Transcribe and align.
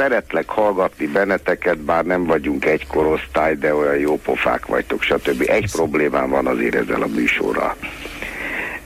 szeretlek 0.00 0.48
hallgatni 0.48 1.06
benneteket, 1.06 1.78
bár 1.78 2.04
nem 2.04 2.24
vagyunk 2.24 2.64
egy 2.64 2.86
korosztály, 2.86 3.54
de 3.54 3.74
olyan 3.74 3.98
jó 3.98 4.18
pofák 4.18 4.66
vagytok, 4.66 5.02
stb. 5.02 5.44
Egy 5.46 5.70
problémám 5.72 6.30
van 6.30 6.46
azért 6.46 6.74
ezzel 6.74 7.02
a 7.02 7.06
műsorral. 7.06 7.76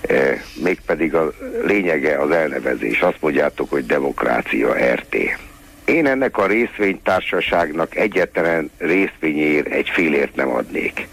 E, 0.09 0.43
mégpedig 0.63 1.15
a 1.15 1.33
lényege 1.67 2.19
az 2.19 2.31
elnevezés. 2.31 3.01
Azt 3.01 3.17
mondjátok, 3.21 3.71
hogy 3.71 3.87
demokrácia 3.87 4.95
RT. 4.95 5.17
Én 5.85 6.07
ennek 6.07 6.39
a 6.39 6.47
részvénytársaságnak 6.47 7.97
egyetlen 7.97 8.71
részvényéért 8.79 9.67
egy 9.67 9.89
félért 9.89 10.35
nem 10.35 10.49
adnék. 10.49 11.09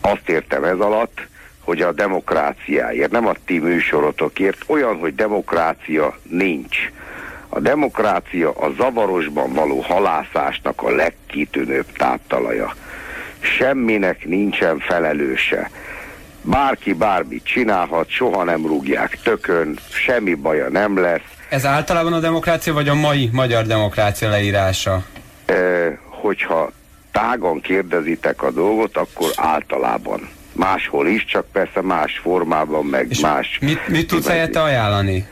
Azt 0.00 0.28
értem 0.28 0.64
ez 0.64 0.78
alatt, 0.78 1.26
hogy 1.64 1.82
a 1.82 1.92
demokráciáért, 1.92 3.10
nem 3.10 3.26
a 3.26 3.34
ti 3.44 3.58
műsorotokért, 3.58 4.58
olyan, 4.66 4.96
hogy 4.96 5.14
demokrácia 5.14 6.18
nincs. 6.22 6.76
A 7.56 7.60
demokrácia 7.60 8.50
a 8.50 8.72
zavarosban 8.76 9.52
való 9.52 9.80
halászásnak 9.80 10.82
a 10.82 10.90
legkitűnőbb 10.90 11.86
táptalaja. 11.96 12.74
Semminek 13.40 14.24
nincsen 14.26 14.78
felelőse. 14.78 15.70
Bárki 16.42 16.92
bármit 16.92 17.44
csinálhat, 17.44 18.08
soha 18.08 18.44
nem 18.44 18.66
rúgják 18.66 19.18
tökön, 19.22 19.78
semmi 19.90 20.34
baja 20.34 20.68
nem 20.68 20.98
lesz. 21.00 21.20
Ez 21.48 21.66
általában 21.66 22.12
a 22.12 22.20
demokrácia, 22.20 22.72
vagy 22.72 22.88
a 22.88 22.94
mai 22.94 23.30
magyar 23.32 23.66
demokrácia 23.66 24.28
leírása? 24.28 25.04
E, 25.46 25.54
hogyha 26.08 26.72
tágan 27.12 27.60
kérdezitek 27.60 28.42
a 28.42 28.50
dolgot, 28.50 28.96
akkor 28.96 29.30
általában. 29.36 30.28
Máshol 30.52 31.06
is, 31.06 31.24
csak 31.24 31.46
persze 31.52 31.82
más 31.82 32.18
formában, 32.22 32.84
meg 32.84 33.06
És 33.08 33.20
más... 33.20 33.58
Mit, 33.60 33.88
mit 33.88 34.06
tudsz 34.06 34.28
helyette 34.28 34.62
ajánlani? 34.62 35.26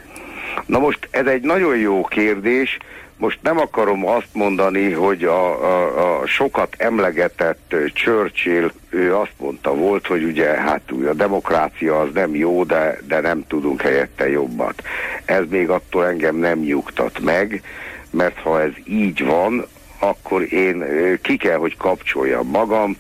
Na 0.67 0.79
most 0.79 1.09
ez 1.11 1.27
egy 1.27 1.43
nagyon 1.43 1.77
jó 1.77 2.05
kérdés. 2.05 2.79
Most 3.17 3.39
nem 3.43 3.59
akarom 3.59 4.07
azt 4.07 4.29
mondani, 4.33 4.93
hogy 4.93 5.25
a, 5.25 5.65
a, 5.65 6.21
a 6.21 6.27
sokat 6.27 6.75
emlegetett 6.79 7.75
Churchill, 7.93 8.71
ő 8.89 9.17
azt 9.17 9.35
mondta 9.37 9.75
volt, 9.75 10.07
hogy 10.07 10.25
ugye 10.25 10.47
hát 10.47 10.81
a 11.09 11.13
demokrácia 11.13 12.01
az 12.01 12.09
nem 12.15 12.35
jó, 12.35 12.65
de, 12.65 12.99
de 13.07 13.21
nem 13.21 13.45
tudunk 13.47 13.81
helyette 13.81 14.29
jobbat. 14.31 14.83
Ez 15.25 15.45
még 15.49 15.71
attól 15.71 16.07
engem 16.07 16.37
nem 16.37 16.59
nyugtat 16.59 17.19
meg, 17.21 17.63
mert 18.11 18.39
ha 18.39 18.61
ez 18.61 18.73
így 18.85 19.25
van, 19.25 19.67
akkor 19.99 20.53
én 20.53 20.85
ki 21.23 21.37
kell, 21.37 21.59
hogy 21.59 21.77
kapcsoljam 21.77 22.47
magam, 22.47 22.97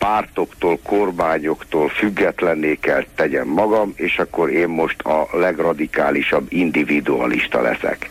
pártoktól, 0.00 0.78
kormányoktól 0.82 1.88
függetlenné 1.88 2.74
kell 2.74 3.04
tegyem 3.14 3.48
magam, 3.48 3.92
és 3.96 4.18
akkor 4.18 4.50
én 4.50 4.68
most 4.68 5.02
a 5.02 5.28
legradikálisabb 5.32 6.46
individualista 6.48 7.60
leszek. 7.60 8.10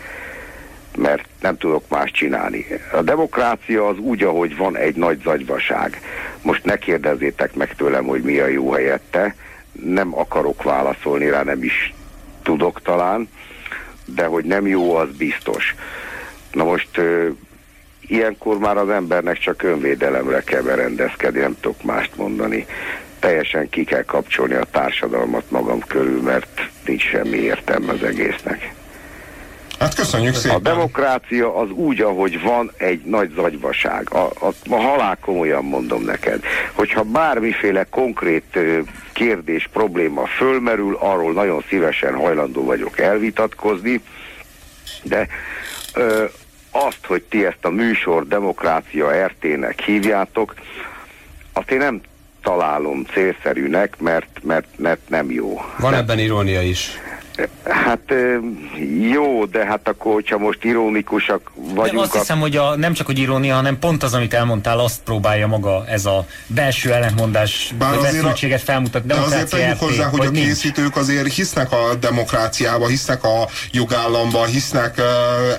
Mert 0.97 1.25
nem 1.41 1.57
tudok 1.57 1.83
más 1.87 2.11
csinálni. 2.11 2.65
A 2.91 3.01
demokrácia 3.01 3.87
az 3.87 3.97
úgy, 3.97 4.23
ahogy 4.23 4.57
van 4.57 4.77
egy 4.77 4.95
nagy 4.95 5.21
zagyvaság. 5.23 6.01
Most 6.41 6.63
ne 6.63 6.77
kérdezzétek 6.77 7.53
meg 7.53 7.75
tőlem, 7.75 8.05
hogy 8.05 8.21
mi 8.21 8.39
a 8.39 8.47
jó 8.47 8.71
helyette. 8.71 9.35
Nem 9.71 10.17
akarok 10.17 10.63
válaszolni 10.63 11.29
rá, 11.29 11.43
nem 11.43 11.63
is 11.63 11.93
tudok 12.43 12.81
talán, 12.81 13.29
de 14.05 14.25
hogy 14.25 14.45
nem 14.45 14.67
jó, 14.67 14.95
az 14.95 15.09
biztos. 15.17 15.75
Na 16.51 16.63
most 16.63 17.01
ilyenkor 18.09 18.57
már 18.57 18.77
az 18.77 18.89
embernek 18.89 19.38
csak 19.38 19.63
önvédelemre 19.63 20.41
kell 20.41 20.61
berendezkedni, 20.61 21.39
nem 21.39 21.57
tudok 21.59 21.83
mást 21.83 22.16
mondani. 22.16 22.66
Teljesen 23.19 23.69
ki 23.69 23.83
kell 23.83 24.03
kapcsolni 24.03 24.53
a 24.53 24.66
társadalmat 24.71 25.51
magam 25.51 25.79
körül, 25.79 26.21
mert 26.21 26.69
nincs 26.85 27.09
semmi 27.09 27.38
értelme 27.38 27.91
az 27.91 28.03
egésznek. 28.03 28.73
Hát 29.79 29.95
köszönjük 29.95 30.35
szépen. 30.35 30.57
A 30.57 30.59
demokrácia 30.59 31.55
az 31.55 31.69
úgy, 31.71 32.01
ahogy 32.01 32.41
van, 32.41 32.71
egy 32.77 33.01
nagy 33.03 33.31
zagyvaság. 33.35 34.13
A, 34.13 34.29
a, 34.39 34.53
a 34.69 34.75
halál 34.75 35.17
komolyan 35.21 35.63
mondom 35.63 36.03
neked, 36.03 36.44
hogyha 36.73 37.03
bármiféle 37.03 37.83
konkrét 37.89 38.59
kérdés, 39.13 39.69
probléma 39.73 40.25
fölmerül, 40.25 40.97
arról 41.00 41.34
nagyon 41.34 41.63
szívesen 41.69 42.16
hajlandó 42.16 42.66
vagyok 42.66 43.00
elvitatkozni, 43.00 44.01
de 45.03 45.28
ö, 45.94 46.25
azt, 46.72 47.06
hogy 47.06 47.22
ti 47.22 47.46
ezt 47.46 47.66
a 47.66 47.69
műsor 47.69 48.28
Demokrácia 48.28 49.25
RT-nek 49.25 49.81
hívjátok, 49.81 50.53
azt 51.53 51.72
én 51.72 51.78
nem 51.78 52.02
találom 52.44 53.06
célszerűnek, 53.13 54.00
mert, 54.00 54.44
mert, 54.44 54.68
mert 54.75 55.09
nem 55.09 55.31
jó. 55.31 55.62
Van 55.79 55.94
ebben 55.94 56.19
irónia 56.19 56.62
is. 56.62 56.90
Hát 57.63 58.13
jó, 59.11 59.45
de 59.45 59.66
hát 59.66 59.88
akkor, 59.88 60.13
hogyha 60.13 60.38
most 60.38 60.63
ironikusak 60.63 61.51
vagyunk... 61.55 61.95
De 61.95 62.01
azt 62.01 62.17
hiszem, 62.17 62.39
hogy 62.39 62.55
a, 62.55 62.75
nem 62.75 62.94
csak 62.94 63.05
hogy 63.05 63.19
irónia, 63.19 63.55
hanem 63.55 63.79
pont 63.79 64.03
az, 64.03 64.13
amit 64.13 64.33
elmondtál, 64.33 64.79
azt 64.79 65.01
próbálja 65.03 65.47
maga 65.47 65.85
ez 65.88 66.05
a 66.05 66.25
belső 66.47 66.94
ellentmondás, 66.94 67.73
vagy 67.78 67.99
feszültséget 68.01 68.61
felmutatni. 68.61 69.07
De 69.07 69.19
azért 69.19 69.49
tegyük 69.49 69.79
hozzá, 69.79 70.07
hogy 70.07 70.25
a 70.25 70.31
készítők 70.31 70.95
azért 70.95 71.33
hisznek 71.33 71.72
a 71.72 71.95
demokráciába, 71.99 72.88
hisznek 72.88 73.23
a 73.23 73.47
jogállamba, 73.72 74.45
hisznek 74.45 74.97
uh, 74.97 75.05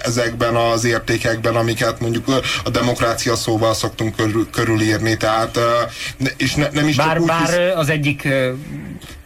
ezekben 0.03 0.55
az 0.55 0.85
értékekben, 0.85 1.57
amiket 1.57 2.01
mondjuk 2.01 2.25
a 2.65 2.71
demokrácia 2.71 3.37
szóval 3.37 3.75
szoktunk 3.75 4.17
körül, 4.17 4.49
körülírni, 4.51 5.17
tehát 5.17 5.57
uh, 5.57 5.65
és 6.37 6.55
ne, 6.55 6.69
nem 6.73 6.89
is 6.89 6.97
bár, 6.97 7.13
csak 7.13 7.21
úgy 7.21 7.27
bár 7.27 7.49
hisz... 7.49 7.75
az 7.75 7.89
egyik 7.89 8.29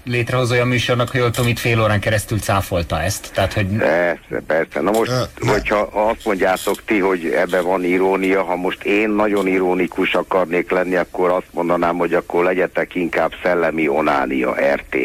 létrehozója 0.04 0.65
műsornak, 0.65 1.10
hogy 1.10 1.31
tudom, 1.31 1.50
itt 1.50 1.59
fél 1.59 1.81
órán 1.81 2.00
keresztül 2.00 2.38
cáfolta 2.38 3.03
ezt. 3.03 3.31
Tehát, 3.34 3.53
hogy... 3.53 3.66
Persze, 3.66 4.42
persze. 4.47 4.81
Na 4.81 4.91
most, 4.91 5.10
ne. 5.41 5.50
hogyha 5.50 5.78
azt 5.92 6.25
mondjátok 6.25 6.84
ti, 6.84 6.98
hogy 6.98 7.26
ebben 7.37 7.65
van 7.65 7.84
irónia, 7.84 8.43
ha 8.43 8.56
most 8.56 8.84
én 8.84 9.10
nagyon 9.10 9.47
ironikus 9.47 10.14
akarnék 10.14 10.70
lenni, 10.70 10.97
akkor 10.97 11.31
azt 11.31 11.47
mondanám, 11.50 11.97
hogy 11.97 12.14
akkor 12.14 12.44
legyetek 12.44 12.94
inkább 12.94 13.32
szellemi 13.43 13.88
onánia 13.88 14.54
RT. 14.75 14.97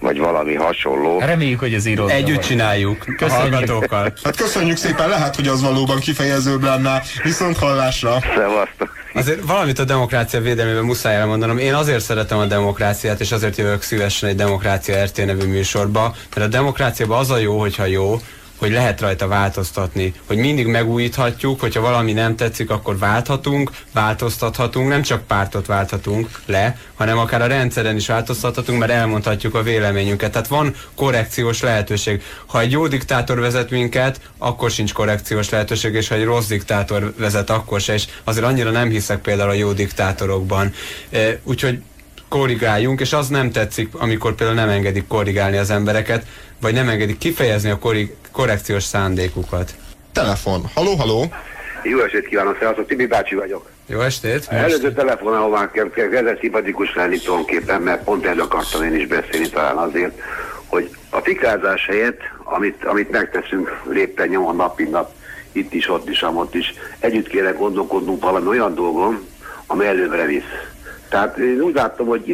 vagy 0.00 0.18
valami 0.18 0.54
hasonló. 0.54 1.18
Reméljük, 1.18 1.58
hogy 1.58 1.74
az 1.74 1.86
író. 1.86 2.06
Együtt 2.06 2.40
csináljuk. 2.40 2.98
Köszönjük. 3.16 3.90
Hát 4.22 4.36
köszönjük 4.36 4.76
szépen, 4.76 5.08
lehet, 5.08 5.36
hogy 5.36 5.48
az 5.48 5.62
valóban 5.62 5.98
kifejezőbb 5.98 6.62
lenne. 6.62 7.02
Viszont 7.22 7.58
hallásra. 7.58 8.18
Szevasztok. 8.36 8.96
Azért 9.14 9.44
valamit 9.44 9.78
a 9.78 9.84
demokrácia 9.84 10.40
védelmében 10.40 10.84
muszáj 10.84 11.14
elmondanom. 11.14 11.58
Én 11.58 11.74
azért 11.74 12.04
szeretem 12.04 12.38
a 12.38 12.44
demokráciát, 12.44 13.20
és 13.20 13.32
azért 13.32 13.56
jövök 13.56 13.82
szívesen 13.82 14.28
egy 14.28 14.36
Demokrácia 14.36 15.04
RT 15.04 15.26
nevű 15.26 15.46
műsorba, 15.46 16.14
mert 16.34 16.46
a 16.46 16.50
demokráciában 16.50 17.18
az 17.18 17.30
a 17.30 17.38
jó, 17.38 17.58
hogyha 17.58 17.84
jó, 17.84 18.20
hogy 18.58 18.70
lehet 18.70 19.00
rajta 19.00 19.26
változtatni, 19.26 20.12
hogy 20.26 20.36
mindig 20.36 20.66
megújíthatjuk, 20.66 21.60
hogyha 21.60 21.80
valami 21.80 22.12
nem 22.12 22.36
tetszik, 22.36 22.70
akkor 22.70 22.98
válthatunk, 22.98 23.70
változtathatunk, 23.92 24.88
nem 24.88 25.02
csak 25.02 25.26
pártot 25.26 25.66
válthatunk 25.66 26.28
le, 26.46 26.78
hanem 26.94 27.18
akár 27.18 27.42
a 27.42 27.46
rendszeren 27.46 27.96
is 27.96 28.06
változtathatunk, 28.06 28.78
mert 28.78 28.92
elmondhatjuk 28.92 29.54
a 29.54 29.62
véleményünket. 29.62 30.32
Tehát 30.32 30.48
van 30.48 30.74
korrekciós 30.94 31.62
lehetőség. 31.62 32.22
Ha 32.46 32.60
egy 32.60 32.70
jó 32.70 32.86
diktátor 32.86 33.38
vezet 33.40 33.70
minket, 33.70 34.20
akkor 34.38 34.70
sincs 34.70 34.92
korrekciós 34.92 35.48
lehetőség, 35.48 35.94
és 35.94 36.08
ha 36.08 36.14
egy 36.14 36.24
rossz 36.24 36.46
diktátor 36.46 37.14
vezet, 37.18 37.50
akkor 37.50 37.80
se, 37.80 37.94
és 37.94 38.06
azért 38.24 38.46
annyira 38.46 38.70
nem 38.70 38.88
hiszek 38.88 39.20
például 39.20 39.50
a 39.50 39.54
jó 39.54 39.72
diktátorokban. 39.72 40.72
E, 41.10 41.40
úgyhogy 41.42 41.82
korrigáljunk, 42.28 43.00
és 43.00 43.12
az 43.12 43.28
nem 43.28 43.50
tetszik, 43.50 43.94
amikor 43.94 44.34
például 44.34 44.58
nem 44.58 44.68
engedik 44.68 45.06
korrigálni 45.06 45.56
az 45.56 45.70
embereket, 45.70 46.26
vagy 46.60 46.74
nem 46.74 46.88
engedik 46.88 47.18
kifejezni 47.18 47.70
a 47.70 47.78
korrig 47.78 48.14
korrekciós 48.38 48.82
szándékukat. 48.82 49.70
Telefon. 50.12 50.70
Haló, 50.74 50.94
haló. 50.94 51.24
Jó 51.82 52.00
estét 52.00 52.26
kívánok, 52.26 52.56
sziasztok, 52.58 52.86
Tibi 52.86 53.06
bácsi 53.06 53.34
vagyok. 53.34 53.70
Jó 53.86 54.00
estét. 54.00 54.46
Előző 54.48 54.92
telefonálva 54.92 55.70
kezdett 55.70 56.40
szimpatikus 56.40 56.94
lenni 56.94 57.18
tulajdonképpen, 57.18 57.82
mert 57.82 58.04
pont 58.04 58.26
erről 58.26 58.42
akartam 58.42 58.82
én 58.82 58.94
is 58.94 59.06
beszélni 59.06 59.48
talán 59.48 59.76
azért, 59.76 60.20
hogy 60.66 60.90
a 61.10 61.18
fikázás 61.18 61.86
helyett, 61.86 62.20
amit, 62.44 62.84
amit 62.84 63.10
megteszünk 63.10 63.80
lépten 63.88 64.28
nyomon 64.28 64.56
nap, 64.56 64.78
mint 64.78 64.90
nap, 64.90 65.12
itt 65.52 65.72
is, 65.72 65.88
ott 65.88 66.08
is, 66.08 66.22
amott 66.22 66.54
is, 66.54 66.74
együtt 66.98 67.28
kéne 67.28 67.50
gondolkodnunk 67.50 68.22
valami 68.22 68.46
olyan 68.46 68.74
dolgon, 68.74 69.26
ami 69.66 69.86
előbbre 69.86 70.24
visz. 70.24 70.52
Tehát 71.08 71.36
én 71.36 71.60
úgy 71.60 71.74
láttam, 71.74 72.06
hogy 72.06 72.28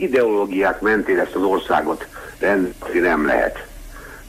ideológiák 0.00 0.80
mentén 0.80 1.18
ezt 1.18 1.34
az 1.34 1.42
országot 1.42 2.06
rendezni 2.38 2.98
nem 2.98 3.26
lehet 3.26 3.72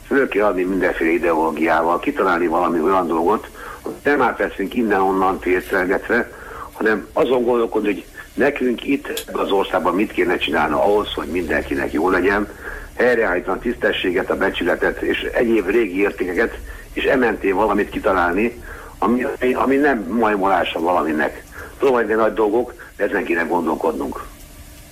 föl 0.06 0.28
kell 0.28 0.44
adni 0.44 0.62
mindenféle 0.62 1.10
ideológiával, 1.10 1.98
kitalálni 1.98 2.46
valami 2.46 2.80
olyan 2.80 3.06
dolgot, 3.06 3.48
hogy 3.80 3.92
nem 4.02 4.22
átveszünk 4.22 4.74
innen-onnan 4.74 5.38
tércelgetve, 5.38 6.30
hanem 6.72 7.06
azon 7.12 7.42
gondolkodni, 7.42 7.92
hogy 7.92 8.04
nekünk 8.34 8.84
itt 8.84 9.24
az 9.32 9.50
országban 9.50 9.94
mit 9.94 10.12
kéne 10.12 10.36
csinálni 10.36 10.74
ahhoz, 10.74 11.12
hogy 11.14 11.26
mindenkinek 11.26 11.92
jó 11.92 12.10
legyen, 12.10 12.48
helyreállítani 12.96 13.58
a 13.58 13.60
tisztességet, 13.60 14.30
a 14.30 14.36
becsületet 14.36 15.02
és 15.02 15.22
egyéb 15.22 15.66
régi 15.68 16.00
értékeket, 16.00 16.58
és 16.92 17.04
ementén 17.04 17.54
valamit 17.54 17.90
kitalálni, 17.90 18.62
ami, 18.98 19.26
ami 19.54 19.76
nem 19.76 20.06
majmolása 20.18 20.80
valaminek. 20.80 21.44
Tudom, 21.78 21.94
hogy 21.94 22.06
nagy 22.06 22.32
dolgok, 22.32 22.74
de 22.96 23.04
ezen 23.04 23.24
kéne 23.24 23.42
gondolkodnunk. 23.42 24.20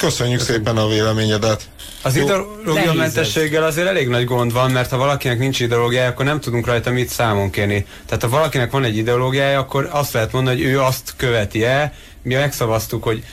Köszönjük 0.05 0.41
szépen 0.41 0.77
a 0.77 0.89
véleményedet. 0.89 1.69
Az 2.03 2.17
ideológiamentességgel 2.17 3.65
azért 3.65 3.87
elég 3.87 4.09
nagy 4.09 4.25
gond 4.25 4.53
van, 4.53 4.71
mert 4.71 4.91
ha 4.91 4.97
valakinek 4.97 5.39
nincs 5.39 5.61
ideológiája, 5.61 6.09
akkor 6.09 6.25
nem 6.25 6.41
tudunk 6.41 6.67
rajta 6.67 6.91
mit 6.91 7.09
számon 7.09 7.51
kérni. 7.51 7.87
Tehát 8.07 8.23
ha 8.23 8.29
valakinek 8.29 8.71
van 8.71 8.85
egy 8.85 8.97
ideológiája, 8.97 9.59
akkor 9.59 9.89
azt 9.93 10.13
lehet 10.13 10.33
mondani, 10.33 10.63
hogy 10.63 10.73
ő 10.73 10.81
azt 10.81 11.15
követi 11.17 11.65
el, 11.65 11.93
mi 12.23 12.35
megszavaztuk, 12.35 13.03
hogy 13.03 13.25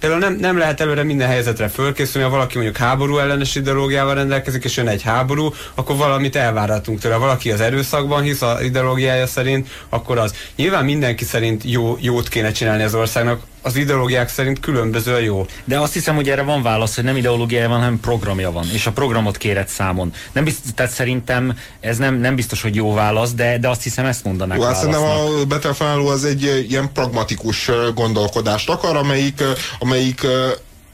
Például 0.00 0.20
nem, 0.20 0.34
nem 0.34 0.58
lehet 0.58 0.80
előre 0.80 1.02
minden 1.02 1.28
helyzetre 1.28 1.68
fölkészülni, 1.68 2.26
ha 2.26 2.32
valaki 2.32 2.54
mondjuk 2.54 2.76
háború 2.76 3.18
ellenes 3.18 3.54
ideológiával 3.54 4.14
rendelkezik, 4.14 4.64
és 4.64 4.76
jön 4.76 4.88
egy 4.88 5.02
háború, 5.02 5.54
akkor 5.74 5.96
valamit 5.96 6.36
elváratunk 6.36 7.00
tőle. 7.00 7.14
Ha 7.14 7.20
valaki 7.20 7.50
az 7.50 7.60
erőszakban 7.60 8.22
hisz 8.22 8.42
az 8.42 8.62
ideológiája 8.62 9.26
szerint, 9.26 9.68
akkor 9.88 10.18
az. 10.18 10.34
Nyilván 10.56 10.84
mindenki 10.84 11.24
szerint 11.24 11.62
jó, 11.64 11.96
jót 12.00 12.28
kéne 12.28 12.52
csinálni 12.52 12.82
az 12.82 12.94
országnak, 12.94 13.40
az 13.62 13.76
ideológiák 13.76 14.28
szerint 14.28 14.60
különböző 14.60 15.14
a 15.14 15.18
jó. 15.18 15.46
De 15.64 15.78
azt 15.80 15.92
hiszem, 15.92 16.14
hogy 16.14 16.28
erre 16.28 16.42
van 16.42 16.62
válasz, 16.62 16.94
hogy 16.94 17.04
nem 17.04 17.16
ideológiája 17.16 17.68
van, 17.68 17.78
hanem 17.78 18.00
programja 18.00 18.52
van, 18.52 18.66
és 18.72 18.86
a 18.86 18.92
programot 18.92 19.36
kéred 19.36 19.68
számon. 19.68 20.12
Nem 20.32 20.44
biztos, 20.44 20.70
tehát 20.74 20.92
szerintem 20.92 21.58
ez 21.80 21.96
nem, 21.96 22.14
nem 22.14 22.34
biztos, 22.34 22.62
hogy 22.62 22.74
jó 22.74 22.94
válasz, 22.94 23.32
de, 23.32 23.58
de 23.58 23.68
azt 23.68 23.82
hiszem 23.82 24.04
ezt 24.04 24.24
mondanák 24.24 24.58
Jó, 24.58 24.72
Szerintem 24.72 25.02
a 25.02 25.44
betelefonáló 25.48 26.08
az 26.08 26.24
egy 26.24 26.66
ilyen 26.68 26.92
pragmatikus 26.92 27.70
gondolkodást 27.94 28.68
akar, 28.68 28.96
amelyik, 28.96 29.42
amelyik 29.78 30.26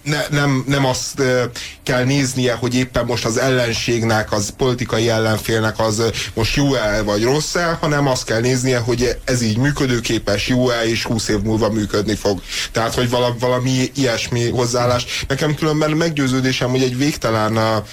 ne, 0.07 0.27
nem, 0.31 0.65
nem 0.67 0.85
azt 0.85 1.23
kell 1.83 2.05
néznie, 2.05 2.55
hogy 2.55 2.75
éppen 2.75 3.05
most 3.05 3.25
az 3.25 3.39
ellenségnek, 3.39 4.33
az 4.33 4.53
politikai 4.57 5.09
ellenfélnek 5.09 5.79
az 5.79 6.03
most 6.35 6.57
jó-e 6.57 7.03
vagy 7.03 7.23
rossz-e, 7.23 7.79
hanem 7.81 8.07
azt 8.07 8.25
kell 8.25 8.41
néznie, 8.41 8.79
hogy 8.79 9.19
ez 9.25 9.43
így 9.43 9.59
működőképes, 9.59 10.49
jó-e, 10.49 10.89
és 10.89 11.05
20 11.05 11.29
év 11.29 11.41
múlva 11.41 11.71
működni 11.71 12.15
fog. 12.15 12.41
Tehát, 12.73 12.95
hogy 12.95 13.11
valami, 13.11 13.39
valami 13.39 13.91
ilyesmi 13.95 14.49
hozzáállás. 14.51 15.25
Nekem 15.29 15.55
különben 15.55 15.91
meggyőződésem, 15.91 16.71
hogy 16.71 16.83
egy 16.83 16.97
végtelen 16.97 17.57
uh, 17.57 17.85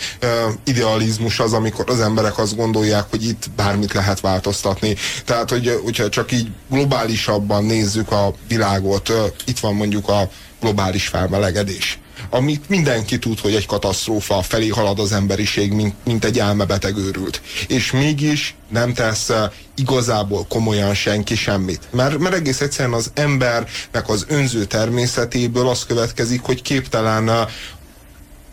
idealizmus 0.64 1.40
az, 1.40 1.54
amikor 1.54 1.90
az 1.90 2.00
emberek 2.00 2.38
azt 2.38 2.56
gondolják, 2.56 3.06
hogy 3.10 3.26
itt 3.26 3.50
bármit 3.56 3.94
lehet 3.94 4.20
változtatni. 4.20 4.96
Tehát, 5.26 5.50
hogy, 5.50 5.80
hogyha 5.84 6.10
csak 6.10 6.32
így 6.32 6.48
globálisabban 6.70 7.66
nézzük 7.66 8.12
a 8.12 8.34
világot, 8.48 9.12
itt 9.46 9.60
van 9.60 9.76
mondjuk 9.76 10.10
a 10.10 10.30
globális 10.60 11.08
felmelegedés 11.08 11.98
amit 12.30 12.70
mindenki 12.70 13.20
tud, 13.20 13.40
hogy 13.40 13.56
egy 13.56 13.66
katasztrófa 13.66 14.42
felé 14.42 14.68
halad 14.68 15.00
az 15.00 15.12
emberiség, 15.12 15.72
mint, 15.72 15.96
mint 16.06 16.26
egy 16.26 16.40
elmebeteg 16.40 16.98
őrült. 16.98 17.42
És 17.68 17.92
mégis 17.92 18.56
nem 18.70 18.94
tesz 18.94 19.30
eh, 19.30 19.50
igazából 19.76 20.46
komolyan 20.50 20.94
senki 20.94 21.36
semmit. 21.36 21.82
Mert, 21.92 22.18
mert 22.18 22.36
egész 22.36 22.62
egyszerűen 22.62 22.94
az 22.94 23.12
embernek 23.14 24.10
az 24.10 24.26
önző 24.28 24.66
természetéből 24.66 25.68
az 25.68 25.86
következik, 25.86 26.42
hogy 26.42 26.62
képtelen 26.62 27.30
eh, 27.30 27.48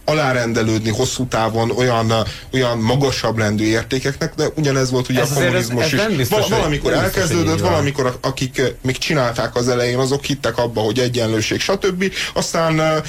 alárendelődni 0.05 0.91
hosszú 0.91 1.27
távon 1.27 1.71
olyan, 1.71 2.13
eh, 2.13 2.21
olyan 2.53 2.79
magasabb 2.79 3.39
rendű 3.39 3.65
értékeknek, 3.65 4.35
de 4.35 4.45
ugyanez 4.55 4.91
volt 4.91 5.09
ugye 5.09 5.21
ez 5.21 5.31
a 5.31 5.35
kommunizmus 5.35 5.93
ez, 5.93 6.01
ez 6.01 6.11
is. 6.11 6.17
Biztos, 6.17 6.39
Val- 6.39 6.51
valamikor 6.51 6.93
nem 6.93 7.05
elkezdődött, 7.05 7.61
valamikor 7.61 8.19
akik 8.21 8.63
még 8.83 8.99
csinálták 8.99 9.57
az 9.57 9.69
elején, 9.69 9.99
azok 9.99 10.25
hittek 10.25 10.59
abba, 10.59 10.81
hogy 10.81 10.99
egyenlőség, 10.99 11.61
stb. 11.61 12.13
Aztán 12.35 13.03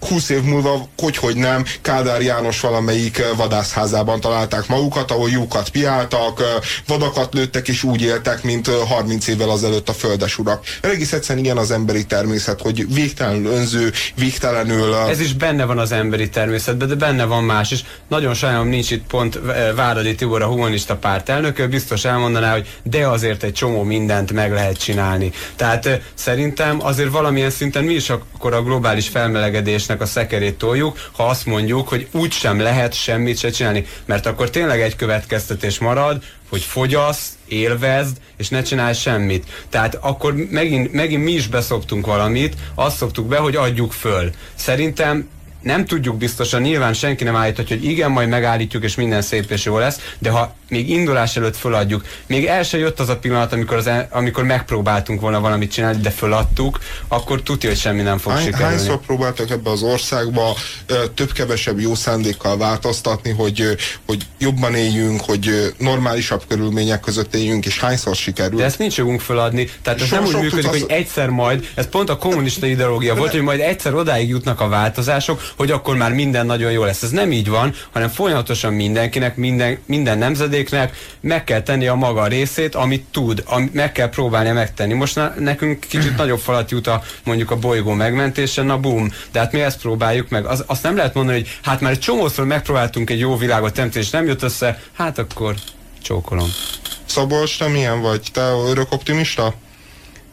20 0.00 0.28
év 0.28 0.42
múlva, 0.42 0.88
hogy, 0.96 1.16
hogy 1.16 1.36
nem, 1.36 1.64
Kádár 1.82 2.20
János 2.20 2.60
valamelyik 2.60 3.18
eh, 3.18 3.26
vadászházában 3.36 4.20
találták 4.20 4.68
magukat, 4.68 5.10
ahol 5.10 5.30
lyukat 5.30 5.68
piáltak, 5.68 6.40
eh, 6.40 6.46
vadakat 6.86 7.34
lőttek, 7.34 7.68
és 7.68 7.82
úgy 7.82 8.02
éltek, 8.02 8.42
mint 8.42 8.68
30 8.68 9.26
eh, 9.28 9.34
évvel 9.34 9.50
azelőtt 9.50 9.88
a 9.88 9.92
földes 9.92 10.38
urak. 10.38 10.64
Egész 10.80 11.12
egyszerűen 11.12 11.44
ilyen 11.44 11.56
az 11.56 11.70
emberi 11.70 12.06
természet, 12.06 12.60
hogy 12.60 12.94
végtelenül 12.94 13.52
önző, 13.52 13.92
végtelenül... 14.14 14.94
Ez 14.94 15.20
is 15.20 15.32
benne 15.32 15.64
van 15.64 15.78
az 15.78 15.92
emberi 15.92 16.28
természetben, 16.28 16.88
de 16.88 16.94
benne 16.94 17.24
van 17.24 17.44
más 17.44 17.70
is. 17.70 17.84
Nagyon 18.08 18.34
sajnálom, 18.34 18.68
nincs 18.68 18.90
itt 18.90 19.06
pont 19.06 19.40
Váradi 19.74 20.14
Tibor, 20.14 20.42
a 20.42 20.46
humanista 20.46 20.96
párt 20.96 21.28
elnöke, 21.28 21.66
biztos 21.66 22.04
elmondaná, 22.04 22.52
hogy 22.52 22.68
de 22.82 23.08
azért 23.08 23.42
egy 23.42 23.52
csomó 23.52 23.82
mindent 23.82 24.32
meg 24.32 24.52
lehet 24.52 24.76
csinálni. 24.78 25.32
Tehát 25.56 26.00
szerintem 26.14 26.84
azért 26.84 27.10
valamilyen 27.10 27.50
szinten 27.50 27.84
mi 27.84 27.94
is 27.94 28.10
akkor 28.10 28.54
a 28.54 28.62
globális 28.62 29.08
felmelegedés 29.08 29.87
kérdésnek 29.88 30.00
a 30.00 30.06
szekerét 30.06 30.58
toljuk, 30.58 31.10
ha 31.12 31.26
azt 31.26 31.46
mondjuk, 31.46 31.88
hogy 31.88 32.08
úgy 32.12 32.32
sem 32.32 32.60
lehet 32.60 32.94
semmit 32.94 33.38
se 33.38 33.50
csinálni. 33.50 33.84
Mert 34.04 34.26
akkor 34.26 34.50
tényleg 34.50 34.80
egy 34.80 34.96
következtetés 34.96 35.78
marad, 35.78 36.22
hogy 36.48 36.62
fogyasz, 36.62 37.36
élvezd, 37.48 38.16
és 38.36 38.48
ne 38.48 38.62
csinálj 38.62 38.94
semmit. 38.94 39.46
Tehát 39.68 39.94
akkor 40.00 40.34
megint, 40.50 40.92
megint 40.92 41.24
mi 41.24 41.32
is 41.32 41.46
beszoptunk 41.46 42.06
valamit, 42.06 42.56
azt 42.74 42.96
szoktuk 42.96 43.26
be, 43.26 43.36
hogy 43.36 43.56
adjuk 43.56 43.92
föl. 43.92 44.30
Szerintem 44.54 45.28
nem 45.62 45.86
tudjuk 45.86 46.16
biztosan, 46.16 46.60
nyilván 46.60 46.92
senki 46.92 47.24
nem 47.24 47.36
állíthatja, 47.36 47.76
hogy 47.76 47.84
igen, 47.84 48.10
majd 48.10 48.28
megállítjuk, 48.28 48.84
és 48.84 48.94
minden 48.94 49.22
szép 49.22 49.50
és 49.50 49.64
jó 49.64 49.78
lesz, 49.78 50.00
de 50.18 50.30
ha 50.30 50.54
még 50.68 50.90
indulás 50.90 51.36
előtt 51.36 51.56
föladjuk, 51.56 52.04
még 52.26 52.46
el 52.46 52.62
se 52.62 52.78
jött 52.78 53.00
az 53.00 53.08
a 53.08 53.16
pillanat, 53.16 53.52
amikor, 53.52 53.76
az, 53.76 53.90
amikor 54.10 54.44
megpróbáltunk 54.44 55.20
volna 55.20 55.40
valamit 55.40 55.72
csinálni, 55.72 56.00
de 56.00 56.10
föladtuk, 56.10 56.78
akkor 57.08 57.42
tudja, 57.42 57.68
hogy 57.68 57.78
semmi 57.78 58.02
nem 58.02 58.18
fog 58.18 58.32
Hány, 58.32 58.44
sikerülni. 58.44 58.74
Hányszor 58.74 59.00
próbáltak 59.00 59.50
ebbe 59.50 59.70
az 59.70 59.82
országba 59.82 60.56
több-kevesebb 61.14 61.80
jó 61.80 61.94
szándékkal 61.94 62.56
változtatni, 62.56 63.30
hogy, 63.30 63.76
hogy 64.06 64.26
jobban 64.38 64.74
éljünk, 64.74 65.20
hogy 65.20 65.74
normálisabb 65.78 66.42
körülmények 66.48 67.00
között 67.00 67.34
éljünk, 67.34 67.66
és 67.66 67.80
hányszor 67.80 68.16
sikerült? 68.16 68.60
De 68.60 68.64
ezt 68.64 68.78
nincs 68.78 68.96
jogunk 68.96 69.20
föladni, 69.20 69.70
tehát 69.82 70.00
ez 70.00 70.10
nem 70.10 70.24
úgy 70.24 70.34
működik, 70.34 70.70
az... 70.70 70.80
hogy 70.80 70.84
egyszer 70.88 71.28
majd, 71.28 71.68
ez 71.74 71.88
pont 71.88 72.10
a 72.10 72.16
kommunista 72.16 72.66
ideológia 72.66 73.14
volt, 73.14 73.30
hogy 73.30 73.42
majd 73.42 73.60
egyszer 73.60 73.94
odáig 73.94 74.28
jutnak 74.28 74.60
a 74.60 74.68
változások, 74.68 75.40
hogy 75.56 75.70
akkor 75.70 75.96
már 75.96 76.12
minden 76.12 76.46
nagyon 76.46 76.72
jó 76.72 76.84
lesz. 76.84 77.02
Ez 77.02 77.10
nem 77.10 77.32
így 77.32 77.48
van, 77.48 77.74
hanem 77.92 78.08
folyamatosan 78.08 78.72
mindenkinek, 78.72 79.36
minden, 79.36 79.78
minden 79.86 80.18
nemzedéknek 80.18 80.96
meg 81.20 81.44
kell 81.44 81.62
tenni 81.62 81.86
a 81.86 81.94
maga 81.94 82.26
részét, 82.26 82.74
amit 82.74 83.04
tud, 83.10 83.42
amit 83.46 83.74
meg 83.74 83.92
kell 83.92 84.08
próbálnia 84.08 84.52
megtenni. 84.52 84.94
Most 84.94 85.20
nekünk 85.38 85.80
kicsit 85.80 86.16
nagyobb 86.22 86.38
falat 86.38 86.70
jut 86.70 86.86
a, 86.86 87.02
mondjuk 87.24 87.50
a 87.50 87.56
bolygó 87.56 87.92
megmentése, 87.92 88.62
na 88.62 88.78
bum, 88.78 89.12
de 89.32 89.38
hát 89.38 89.52
mi 89.52 89.60
ezt 89.60 89.80
próbáljuk 89.80 90.28
meg. 90.28 90.44
Az, 90.44 90.64
azt 90.66 90.82
nem 90.82 90.96
lehet 90.96 91.14
mondani, 91.14 91.38
hogy 91.38 91.58
hát 91.62 91.80
már 91.80 91.92
egy 91.92 91.98
csomószor 91.98 92.44
megpróbáltunk 92.44 93.10
egy 93.10 93.18
jó 93.18 93.36
világot 93.36 93.72
teremteni, 93.72 94.04
és 94.04 94.10
nem 94.10 94.26
jött 94.26 94.42
össze, 94.42 94.82
hát 94.96 95.18
akkor 95.18 95.54
csókolom. 96.02 96.48
Szabolcs, 97.04 97.58
te 97.58 97.68
milyen 97.68 98.00
vagy? 98.00 98.22
Te 98.32 98.40
örök 98.68 98.92
optimista? 98.92 99.54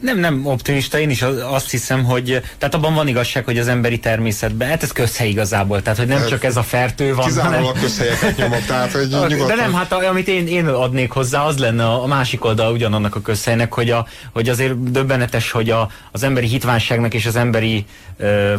Nem, 0.00 0.18
nem 0.18 0.46
optimista, 0.46 0.98
én 0.98 1.10
is 1.10 1.22
azt 1.50 1.70
hiszem, 1.70 2.04
hogy 2.04 2.42
tehát 2.58 2.74
abban 2.74 2.94
van 2.94 3.08
igazság, 3.08 3.44
hogy 3.44 3.58
az 3.58 3.68
emberi 3.68 3.98
természetben, 3.98 4.68
hát 4.68 4.82
ez 4.82 4.92
közhely 4.92 5.28
igazából, 5.28 5.82
tehát 5.82 5.98
hogy 5.98 6.06
nem 6.06 6.26
csak 6.26 6.44
ez 6.44 6.56
a 6.56 6.62
fertő 6.62 7.14
van. 7.14 7.26
Kizárólag 7.26 7.64
hanem... 7.64 7.82
közhelyeket 7.82 8.36
nyomok, 8.36 8.64
tehát 8.64 8.92
hogy 8.92 9.08
nyugodtan. 9.10 9.46
De 9.46 9.54
nem, 9.54 9.74
hát 9.74 9.92
amit 9.92 10.28
én, 10.28 10.46
én 10.46 10.66
adnék 10.66 11.10
hozzá, 11.10 11.42
az 11.42 11.58
lenne 11.58 11.84
a 11.84 12.06
másik 12.06 12.44
oldal 12.44 12.72
ugyanannak 12.72 13.14
a 13.14 13.20
közhelynek, 13.20 13.72
hogy, 13.72 13.90
a, 13.90 14.06
hogy 14.32 14.48
azért 14.48 14.90
döbbenetes, 14.90 15.50
hogy 15.50 15.70
a, 15.70 15.90
az 16.12 16.22
emberi 16.22 16.46
hitvánságnak 16.46 17.14
és 17.14 17.26
az 17.26 17.36
emberi 17.36 17.84
ö, 18.16 18.54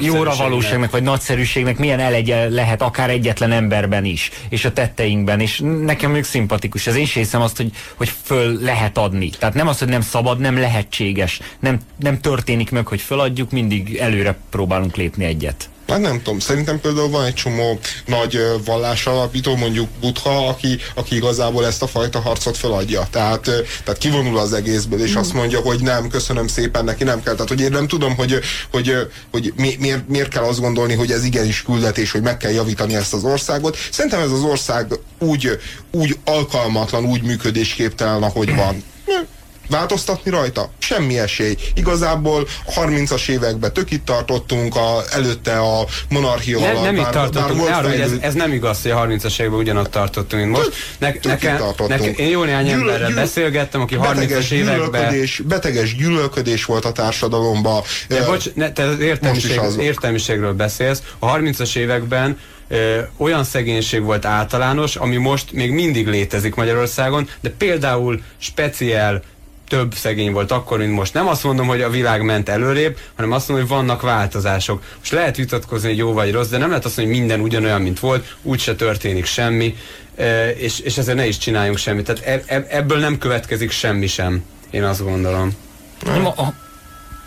jóra 0.00 0.34
valóságnak, 0.36 0.90
vagy 0.90 1.02
nagyszerűségnek 1.02 1.78
milyen 1.78 2.00
elegye 2.00 2.48
lehet 2.48 2.82
akár 2.82 3.10
egyetlen 3.10 3.52
emberben 3.52 4.04
is, 4.04 4.30
és 4.48 4.64
a 4.64 4.72
tetteinkben, 4.72 5.40
és 5.40 5.62
nekem 5.84 6.10
még 6.10 6.24
szimpatikus. 6.24 6.86
Ez 6.86 6.96
én 6.96 7.06
sem 7.06 7.22
hiszem 7.22 7.40
azt, 7.40 7.56
hogy, 7.56 7.70
hogy 7.96 8.12
föl 8.22 8.58
lehet 8.60 8.98
adni. 8.98 9.30
Tehát 9.30 9.54
nem 9.54 9.68
az, 9.68 9.78
hogy 9.78 9.88
nem 9.88 10.00
szabad, 10.00 10.38
nem 10.38 10.58
lehetséges. 10.58 11.40
Nem, 11.60 11.80
nem 11.96 12.20
történik 12.20 12.70
meg, 12.70 12.86
hogy 12.86 13.00
föladjuk, 13.00 13.50
mindig 13.50 13.96
előre 13.96 14.36
próbálunk 14.50 14.96
lépni 14.96 15.24
egyet. 15.24 15.70
Hát 15.92 16.00
nem 16.00 16.22
tudom, 16.22 16.38
szerintem 16.38 16.80
például 16.80 17.08
van 17.08 17.24
egy 17.24 17.34
csomó 17.34 17.78
nagy 18.06 18.38
vallás 18.64 19.06
alapító, 19.06 19.56
mondjuk 19.56 19.88
Buddha, 20.00 20.48
aki, 20.48 20.78
aki 20.94 21.16
igazából 21.16 21.66
ezt 21.66 21.82
a 21.82 21.86
fajta 21.86 22.20
harcot 22.20 22.56
feladja. 22.56 23.06
Tehát, 23.10 23.42
tehát 23.84 23.98
kivonul 23.98 24.38
az 24.38 24.52
egészből, 24.52 25.02
és 25.02 25.14
mm. 25.14 25.16
azt 25.16 25.32
mondja, 25.32 25.60
hogy 25.60 25.80
nem, 25.80 26.08
köszönöm 26.08 26.46
szépen, 26.46 26.84
neki 26.84 27.04
nem 27.04 27.22
kell. 27.22 27.34
Tehát, 27.34 27.48
hogy 27.48 27.60
én 27.60 27.70
nem 27.70 27.88
tudom, 27.88 28.16
hogy, 28.16 28.38
hogy, 28.70 28.96
hogy 29.30 29.52
mi, 29.56 29.76
miért, 29.78 30.08
miért 30.08 30.28
kell 30.28 30.44
azt 30.44 30.60
gondolni, 30.60 30.94
hogy 30.94 31.10
ez 31.10 31.24
igenis 31.24 31.62
küldetés, 31.62 32.10
hogy 32.10 32.22
meg 32.22 32.36
kell 32.36 32.52
javítani 32.52 32.94
ezt 32.94 33.14
az 33.14 33.24
országot. 33.24 33.76
Szerintem 33.90 34.20
ez 34.20 34.30
az 34.30 34.42
ország 34.42 34.98
úgy, 35.18 35.58
úgy 35.90 36.18
alkalmatlan, 36.24 37.04
úgy 37.04 37.22
működésképtelen, 37.22 38.22
ahogy 38.22 38.54
van 38.54 38.82
változtatni 39.68 40.30
rajta? 40.30 40.70
Semmi 40.78 41.18
esély. 41.18 41.56
Igazából 41.74 42.46
a 42.66 42.80
30-as 42.80 43.28
években 43.28 43.72
tök 43.72 43.90
itt 43.90 44.04
tartottunk, 44.04 44.76
a, 44.76 45.02
előtte 45.12 45.58
a 45.58 45.86
monarchia 46.08 46.58
ne, 46.58 46.70
alatt. 46.70 46.82
Nem 46.82 46.96
itt 46.96 47.10
tartottunk, 47.10 47.64
bár 47.64 47.84
arra, 47.84 47.92
ez, 47.92 48.12
ez 48.20 48.34
nem 48.34 48.52
igaz, 48.52 48.82
hogy 48.82 48.90
a 48.90 49.06
30-as 49.06 49.40
években 49.40 49.60
ugyanott 49.60 49.90
tartottunk, 49.90 50.42
mint 50.42 50.56
most. 50.56 50.72
Ne, 50.98 51.12
tök 51.12 51.24
nekem, 51.24 51.60
nekem, 51.88 52.12
én 52.16 52.28
jó 52.28 52.44
néhány 52.44 52.68
emberrel 52.68 53.06
gyűl, 53.06 53.16
beszélgettem, 53.16 53.80
aki 53.80 53.96
30-as 54.00 54.50
években... 54.50 55.14
Beteges 55.44 55.96
gyűlölködés 55.96 56.64
volt 56.64 56.84
a 56.84 56.92
társadalomban. 56.92 57.82
De 58.08 58.24
bocs, 58.24 58.54
ne, 58.54 58.72
te 58.72 58.82
az 58.82 59.00
értelmiség, 59.00 59.60
értelmiségről 59.78 60.52
beszélsz. 60.52 61.02
A 61.18 61.36
30-as 61.36 61.76
években 61.76 62.38
ö, 62.68 63.00
olyan 63.16 63.44
szegénység 63.44 64.02
volt 64.02 64.24
általános, 64.24 64.96
ami 64.96 65.16
most 65.16 65.52
még 65.52 65.70
mindig 65.70 66.06
létezik 66.06 66.54
Magyarországon, 66.54 67.28
de 67.40 67.50
például 67.50 68.22
speciál 68.38 69.22
több 69.76 69.94
szegény 69.94 70.32
volt 70.32 70.50
akkor, 70.50 70.78
mint 70.78 70.92
most. 70.92 71.14
Nem 71.14 71.28
azt 71.28 71.44
mondom, 71.44 71.66
hogy 71.66 71.82
a 71.82 71.90
világ 71.90 72.22
ment 72.22 72.48
előrébb, 72.48 72.98
hanem 73.14 73.32
azt 73.32 73.48
mondom, 73.48 73.68
hogy 73.68 73.76
vannak 73.76 74.02
változások. 74.02 74.82
Most 74.98 75.12
lehet 75.12 75.36
vitatkozni, 75.36 75.88
hogy 75.88 75.98
jó 75.98 76.12
vagy 76.12 76.32
rossz, 76.32 76.48
de 76.48 76.58
nem 76.58 76.68
lehet 76.68 76.84
azt 76.84 76.96
mondani, 76.96 77.18
hogy 77.18 77.28
minden 77.28 77.46
ugyanolyan, 77.46 77.82
mint 77.82 78.00
volt, 78.00 78.36
úgyse 78.42 78.74
történik 78.74 79.24
semmi, 79.24 79.76
és, 80.56 80.80
és 80.80 80.98
ezért 80.98 81.16
ne 81.16 81.26
is 81.26 81.38
csináljunk 81.38 81.78
semmit. 81.78 82.04
Tehát 82.04 82.46
e, 82.46 82.54
e, 82.54 82.66
ebből 82.70 82.98
nem 82.98 83.18
következik 83.18 83.70
semmi 83.70 84.06
sem, 84.06 84.44
én 84.70 84.84
azt 84.84 85.02
gondolom. 85.04 85.56
Nem, 86.04 86.26
a, 86.26 86.54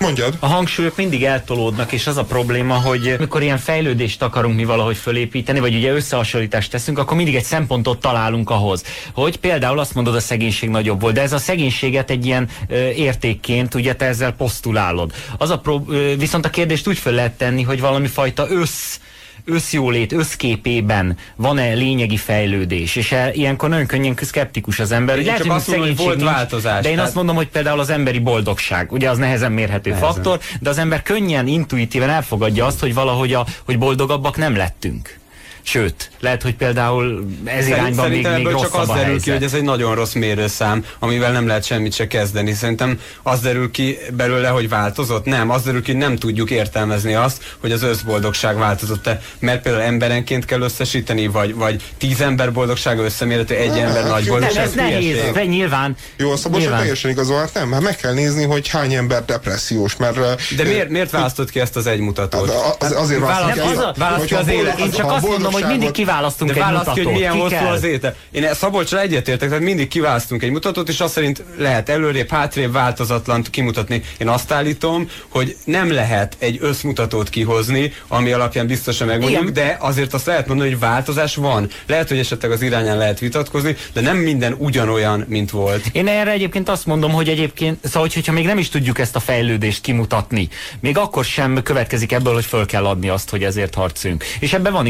Mondjad. 0.06 0.38
A 0.40 0.46
hangsúlyok 0.46 0.96
mindig 0.96 1.24
eltolódnak, 1.24 1.92
és 1.92 2.08
az 2.08 2.18
a 2.18 2.24
probléma, 2.24 2.74
hogy 2.74 3.16
mikor 3.20 3.42
ilyen 3.42 3.58
fejlődést 3.58 4.22
akarunk 4.22 4.56
mi 4.56 4.66
valahogy 4.66 4.98
fölépíteni, 4.98 5.60
vagy 5.60 5.76
ugye 5.76 5.92
összehasonlítást 5.92 6.72
teszünk, 6.72 6.98
akkor 6.98 7.18
mindig 7.18 7.36
egy 7.36 7.44
szempontot 7.44 8.00
találunk 8.00 8.50
ahhoz, 8.50 8.84
hogy 9.14 9.38
például 9.38 9.80
azt 9.80 9.94
mondod, 9.94 10.16
a 10.16 10.20
szegénység 10.20 10.70
nagyobb 10.70 11.02
volt, 11.02 11.14
de 11.14 11.22
ez 11.22 11.34
a 11.34 11.38
szegénységet 11.38 12.10
egy 12.10 12.26
ilyen 12.26 12.50
ö, 12.68 12.90
értékként, 12.90 13.76
ugye 13.76 13.96
te 13.96 14.06
ezzel 14.06 14.32
posztulálod. 14.32 15.14
Az 15.38 15.50
a 15.50 15.60
pro, 15.60 15.82
ö, 15.88 16.16
viszont 16.18 16.46
a 16.46 16.50
kérdést 16.50 16.88
úgy 16.88 16.98
föl 16.98 17.14
lehet 17.14 17.38
tenni, 17.38 17.62
hogy 17.62 17.80
valami 17.80 18.08
fajta 18.08 18.48
össz 18.50 18.98
összjólét, 19.46 20.12
összképében 20.12 21.18
van-e 21.36 21.74
lényegi 21.74 22.18
fejlődés, 22.18 22.96
és 22.96 23.12
e, 23.12 23.32
ilyenkor 23.34 23.70
nagyon 23.70 23.86
könnyen 23.86 24.16
szkeptikus 24.22 24.80
az 24.80 24.92
ember. 24.92 25.18
Én 25.18 25.26
lehet, 25.26 25.42
csak 25.42 25.52
azt 25.52 25.68
mondom, 25.68 25.88
hogy 25.88 25.98
volt 25.98 26.16
nincs, 26.16 26.30
változás. 26.30 26.82
De 26.82 26.90
én 26.90 26.94
tehát... 26.94 27.08
azt 27.08 27.16
mondom, 27.16 27.36
hogy 27.36 27.48
például 27.48 27.80
az 27.80 27.90
emberi 27.90 28.20
boldogság, 28.20 28.92
ugye 28.92 29.10
az 29.10 29.18
nehezen 29.18 29.52
mérhető 29.52 29.90
nehezen. 29.90 30.14
faktor, 30.14 30.40
de 30.60 30.70
az 30.70 30.78
ember 30.78 31.04
könnyen, 31.04 31.48
intuitíven 31.48 32.10
elfogadja 32.10 32.66
azt, 32.66 32.80
hogy 32.80 32.94
valahogy 32.94 33.34
a, 33.34 33.46
hogy 33.66 33.78
boldogabbak 33.78 34.38
nem 34.38 34.56
lettünk. 34.56 35.24
Sőt, 35.68 36.12
lehet, 36.20 36.42
hogy 36.42 36.56
például 36.56 37.26
ez 37.44 37.54
Szerint, 37.54 37.78
irányban 37.78 38.10
még, 38.10 38.28
még 38.28 38.46
rosszabb 38.46 38.72
csak 38.72 38.80
az 38.82 38.88
derül 38.88 39.04
helyzet. 39.04 39.24
ki, 39.24 39.32
hogy 39.32 39.44
ez 39.44 39.54
egy 39.54 39.64
nagyon 39.64 39.96
rossz 39.96 40.14
mérőszám, 40.14 40.86
amivel 41.00 41.32
nem 41.32 41.48
lehet 41.48 41.66
semmit 41.66 41.94
se 41.94 42.08
kezdeni. 42.08 42.54
Szerintem 42.54 43.00
az 43.24 43.40
derül 43.40 43.72
ki 43.72 43.98
belőle, 44.12 44.48
hogy 44.48 44.70
változott? 44.70 45.26
Nem, 45.26 45.50
az 45.50 45.64
derül 45.64 45.82
ki, 45.82 45.92
hogy 45.92 46.00
nem 46.00 46.16
tudjuk 46.16 46.50
értelmezni 46.50 47.14
azt, 47.14 47.44
hogy 47.60 47.72
az 47.72 47.84
összboldogság 47.84 48.58
változott-e. 48.58 49.22
Mert 49.40 49.62
például 49.62 49.84
emberenként 49.84 50.46
kell 50.46 50.62
összesíteni, 50.62 51.28
vagy, 51.28 51.56
vagy 51.56 51.82
tíz 51.98 52.22
ember 52.22 52.54
boldogsága 52.54 53.04
összemérhető, 53.04 53.56
egy 53.56 53.78
ember 53.78 54.08
nagy 54.08 54.28
boldogság. 54.28 54.56
Nem, 54.56 54.66
ez 54.66 54.74
nehéz, 54.74 55.32
de 55.34 55.46
nyilván. 55.46 55.96
Jó, 56.18 56.32
a 56.32 56.38
Szabos 56.38 56.64
teljesen 56.64 57.12
igazol, 57.12 57.40
hát 57.40 57.54
nem, 57.54 57.72
hát 57.72 57.82
meg 57.82 57.96
kell 57.96 58.14
nézni, 58.14 58.44
hogy 58.44 58.68
hány 58.68 58.94
ember 58.94 59.26
depressziós, 59.26 59.96
mert... 59.96 60.16
De 60.56 60.64
miért, 60.64 60.90
miért 60.90 61.12
választott 61.12 61.50
ki 61.50 61.60
ezt 61.60 61.76
az 61.76 61.88
egy 61.88 62.00
mutatót? 62.00 62.54
Hát 62.54 62.84
az, 62.84 62.92
azért 62.92 63.20
választott 63.20 64.26
ki 64.26 64.36
az, 64.36 64.42
az, 64.42 64.48
élet. 64.48 64.80
Én 64.80 64.92
csak 64.92 65.12
azt 65.12 65.28
mondom, 65.28 65.54
hogy 65.62 65.70
mindig 65.72 65.92
kiválasztunk 65.92 66.52
de 66.52 66.66
egy 66.66 66.72
mutatót. 66.72 67.04
hogy 67.04 67.14
milyen 67.14 67.32
ki 67.32 67.40
hosszú 67.40 67.66
az 67.66 67.84
étel. 67.84 68.16
Én 68.32 68.54
Szabolcsra 68.54 69.00
egyetértek, 69.00 69.50
tehát 69.50 69.64
mindig 69.64 69.88
kiválasztunk 69.88 70.44
egy 70.44 70.52
mutatót, 70.52 70.90
és 70.90 71.00
azt 71.00 71.14
szerint 71.14 71.44
lehet 71.58 71.90
előrébb, 71.90 72.30
hátrébb 72.30 72.72
változatlan 72.72 73.44
kimutatni. 73.52 74.02
Én 74.18 74.28
azt 74.28 74.52
állítom, 74.52 75.10
hogy 75.30 75.58
nem 75.66 75.92
lehet 75.92 76.36
egy 76.40 76.58
összmutatót 76.62 77.30
kihozni, 77.30 77.94
ami 78.08 78.32
alapján 78.32 78.68
biztosan 78.68 79.08
megmondjuk, 79.08 79.50
de 79.50 79.78
azért 79.80 80.14
azt 80.14 80.26
lehet 80.26 80.48
mondani, 80.48 80.70
hogy 80.70 80.80
változás 80.80 81.36
van. 81.36 81.70
Lehet, 81.86 82.08
hogy 82.08 82.18
esetleg 82.18 82.52
az 82.52 82.62
irányán 82.62 82.98
lehet 82.98 83.20
vitatkozni, 83.20 83.76
de 83.94 84.02
nem 84.02 84.18
minden 84.18 84.56
ugyanolyan, 84.58 85.26
mint 85.28 85.52
volt. 85.52 85.86
Én 85.92 86.08
erre 86.08 86.32
egyébként 86.32 86.70
azt 86.70 86.86
mondom, 86.86 87.12
hogy 87.12 87.30
egyébként, 87.30 87.80
szóval, 87.84 88.10
hogyha 88.14 88.32
még 88.32 88.46
nem 88.46 88.58
is 88.58 88.70
tudjuk 88.70 89.00
ezt 89.00 89.16
a 89.16 89.20
fejlődést 89.20 89.82
kimutatni, 89.82 90.48
még 90.80 90.98
akkor 90.98 91.26
sem 91.26 91.64
következik 91.64 92.12
ebből, 92.12 92.34
hogy 92.34 92.46
föl 92.46 92.66
kell 92.66 92.86
adni 92.86 93.10
azt, 93.10 93.30
hogy 93.30 93.44
ezért 93.44 93.74
harcunk. 93.74 94.24
És 94.40 94.54
ebben 94.54 94.74
van 94.74 94.88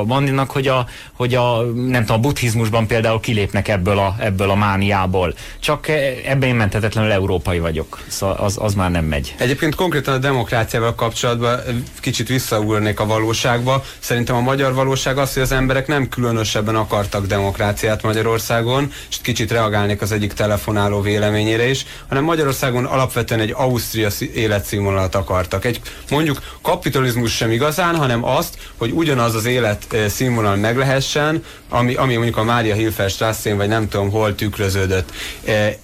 igazsága 0.00 0.04
Mandinak, 0.04 0.50
hogy 0.50 0.66
a, 0.66 0.86
hogy 1.12 1.34
a, 1.34 1.62
nem 1.62 2.04
tudom, 2.04 2.16
a 2.16 2.20
buddhizmusban 2.20 2.86
például 2.86 3.20
kilépnek 3.20 3.68
ebből 3.68 3.98
a, 3.98 4.16
ebből 4.18 4.50
a 4.50 4.54
mániából. 4.54 5.34
Csak 5.60 5.88
ebben 6.24 6.48
én 6.48 6.54
mentetetlenül 6.54 7.10
európai 7.10 7.58
vagyok. 7.58 7.98
Szóval 8.06 8.36
az, 8.36 8.56
az 8.60 8.74
már 8.74 8.90
nem 8.90 9.04
megy. 9.04 9.34
Egyébként 9.38 9.74
konkrétan 9.74 10.14
a 10.14 10.18
demokráciával 10.18 10.94
kapcsolatban 10.94 11.60
kicsit 12.00 12.28
visszaúrnék 12.28 13.00
a 13.00 13.06
valóságba. 13.06 13.84
Szerintem 13.98 14.36
a 14.36 14.40
magyar 14.40 14.74
valóság 14.74 15.18
az, 15.18 15.32
hogy 15.32 15.42
az 15.42 15.52
emberek 15.52 15.86
nem 15.86 16.08
különösebben 16.08 16.76
akartak 16.76 17.26
demokráciát 17.26 18.02
Magyarországon, 18.02 18.92
és 19.10 19.18
kicsit 19.22 19.50
reagálnék 19.50 20.02
az 20.02 20.12
egyik 20.12 20.32
telefonáló 20.32 21.00
véleményére 21.00 21.68
is, 21.68 21.86
hanem 22.08 22.24
Magyarországon 22.24 22.84
alapvetően 22.84 23.40
egy 23.40 23.52
Ausztria 23.56 24.08
életszínvonalat 24.34 25.14
akartak. 25.14 25.64
Egy 25.64 25.80
mondjuk 26.10 26.38
kapitalizmus 26.62 27.32
sem 27.36 27.50
igazán, 27.50 27.96
hanem 27.96 28.24
azt, 28.24 28.58
hogy 28.76 28.90
ugyanaz 28.90 29.34
az 29.34 29.44
élet 29.44 29.86
színvonal 30.08 30.56
meg 30.56 30.76
lehessen, 30.76 31.44
ami, 31.68 31.94
ami 31.94 32.14
mondjuk 32.14 32.36
a 32.36 32.44
Mária 32.44 32.74
Hilfer 32.74 33.10
vagy 33.44 33.68
nem 33.68 33.88
tudom 33.88 34.10
hol 34.10 34.34
tükröződött. 34.34 35.12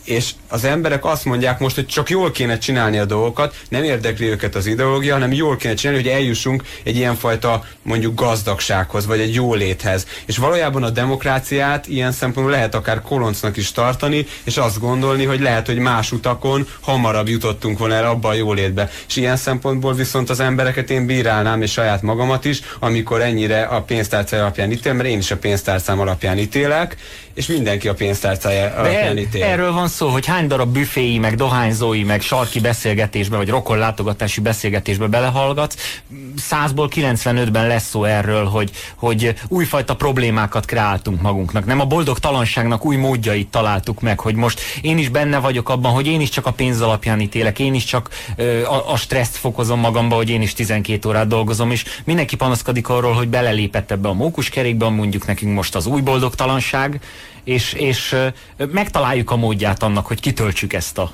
És 0.05 0.31
az 0.49 0.65
emberek 0.65 1.05
azt 1.05 1.25
mondják 1.25 1.59
most, 1.59 1.75
hogy 1.75 1.87
csak 1.87 2.11
jól 2.11 2.31
kéne 2.31 2.59
csinálni 2.59 2.99
a 2.99 3.05
dolgokat, 3.05 3.55
nem 3.69 3.83
érdekli 3.83 4.27
őket 4.27 4.55
az 4.55 4.67
ideológia, 4.67 5.13
hanem 5.13 5.33
jól 5.33 5.57
kéne 5.57 5.75
csinálni, 5.75 6.03
hogy 6.03 6.11
eljussunk 6.11 6.63
egy 6.83 6.97
ilyenfajta 6.97 7.65
mondjuk 7.83 8.21
gazdagsághoz, 8.21 9.07
vagy 9.07 9.21
egy 9.21 9.35
jóléthez. 9.35 10.07
És 10.27 10.37
valójában 10.37 10.83
a 10.83 10.91
demokráciát 10.91 11.87
ilyen 11.89 12.13
szempontból 12.13 12.55
lehet 12.55 12.75
akár 12.75 13.01
koloncnak 13.01 13.57
is 13.57 13.73
tartani, 13.73 14.27
és 14.45 14.57
azt 14.57 14.81
gondolni, 14.81 15.25
hogy 15.25 15.41
lehet, 15.41 15.67
hogy 15.67 15.79
más 15.79 16.13
utakon 16.13 16.69
hamarabb 16.81 17.29
jutottunk 17.29 17.79
volna 17.79 17.95
el 17.95 18.07
abba 18.07 18.29
a 18.29 18.35
jólétbe. 18.35 18.91
És 19.09 19.17
ilyen 19.17 19.37
szempontból 19.37 19.95
viszont 19.95 20.31
az 20.31 20.41
embereket 20.41 20.91
én 20.91 21.07
bírálnám, 21.07 21.63
és 21.63 21.73
saját 21.73 22.03
magamat 22.03 22.45
is, 22.45 22.61
amikor 22.79 23.21
ennyire 23.21 23.63
a 23.63 23.83
pénztárcája 23.97 24.43
alapján 24.43 24.71
ítél, 24.73 24.93
mert 24.93 25.09
én 25.09 25.19
is 25.19 25.31
a 25.31 25.37
pénztárcám 25.37 26.01
alapján 26.01 26.39
ítélek, 26.39 26.97
és 27.35 27.47
mindenki 27.47 27.89
a 27.89 27.95
pénztárcája 27.95 28.75
alapján 28.75 29.19
ítél. 29.19 29.43
Erről 29.45 29.73
van 29.73 29.89
szó, 29.89 30.09
hogy 30.09 30.27
hány 30.27 30.47
darab 30.47 30.73
büféi, 30.73 31.19
meg 31.19 31.35
dohányzói, 31.35 32.03
meg 32.03 32.21
sarki 32.21 32.61
beszélgetésbe, 32.61 33.37
vagy 33.37 33.49
rokon 33.49 33.79
látogatási 33.79 34.41
beszélgetésbe 34.41 35.07
belehallgatsz. 35.07 36.01
Százból 36.37 36.89
95-ben 36.95 37.67
lesz 37.67 37.89
szó 37.89 38.05
erről, 38.05 38.45
hogy, 38.45 38.71
hogy 38.95 39.35
újfajta 39.49 39.97
problémákat 39.97 40.65
kreáltunk 40.65 41.21
magunknak. 41.21 41.65
Nem 41.65 41.81
a 41.81 41.85
boldogtalanságnak 41.85 42.85
új 42.85 42.97
módjait 42.97 43.49
találtuk 43.49 44.01
meg, 44.01 44.21
hogy 44.21 44.35
most 44.35 44.61
én 44.81 44.99
is 44.99 45.09
benne 45.09 45.39
vagyok 45.39 45.69
abban, 45.69 45.93
hogy 45.93 46.07
én 46.07 46.21
is 46.21 46.29
csak 46.29 46.47
a 46.47 46.53
pénz 46.53 46.81
alapján 46.81 47.21
ítélek, 47.21 47.59
én 47.59 47.75
is 47.75 47.85
csak 47.85 48.09
ö, 48.37 48.65
a, 48.65 48.93
a 48.93 48.97
stresszt 48.97 49.37
fokozom 49.37 49.81
magamba, 49.81 50.15
hogy 50.15 50.29
én 50.29 50.43
is 50.43 50.53
12 50.55 51.09
órát 51.09 51.27
dolgozom, 51.27 51.71
és 51.71 51.85
mindenki 52.05 52.37
panaszkodik 52.37 52.89
arról, 52.89 53.13
hogy 53.13 53.29
belelépett 53.29 53.86
ebbe 53.91 54.09
a 54.09 54.13
mókuskerékbe, 54.13 54.89
mondjuk 54.89 55.27
nekünk 55.27 55.55
most 55.55 55.75
az 55.75 55.87
új 55.87 56.01
boldogtalanság, 56.01 57.01
és, 57.45 57.73
és 57.73 58.17
megtaláljuk 58.57 59.31
a 59.31 59.37
módját 59.37 59.83
annak, 59.83 60.07
hogy 60.07 60.21
kitöltsük 60.21 60.73
ezt 60.73 60.99
a, 60.99 61.13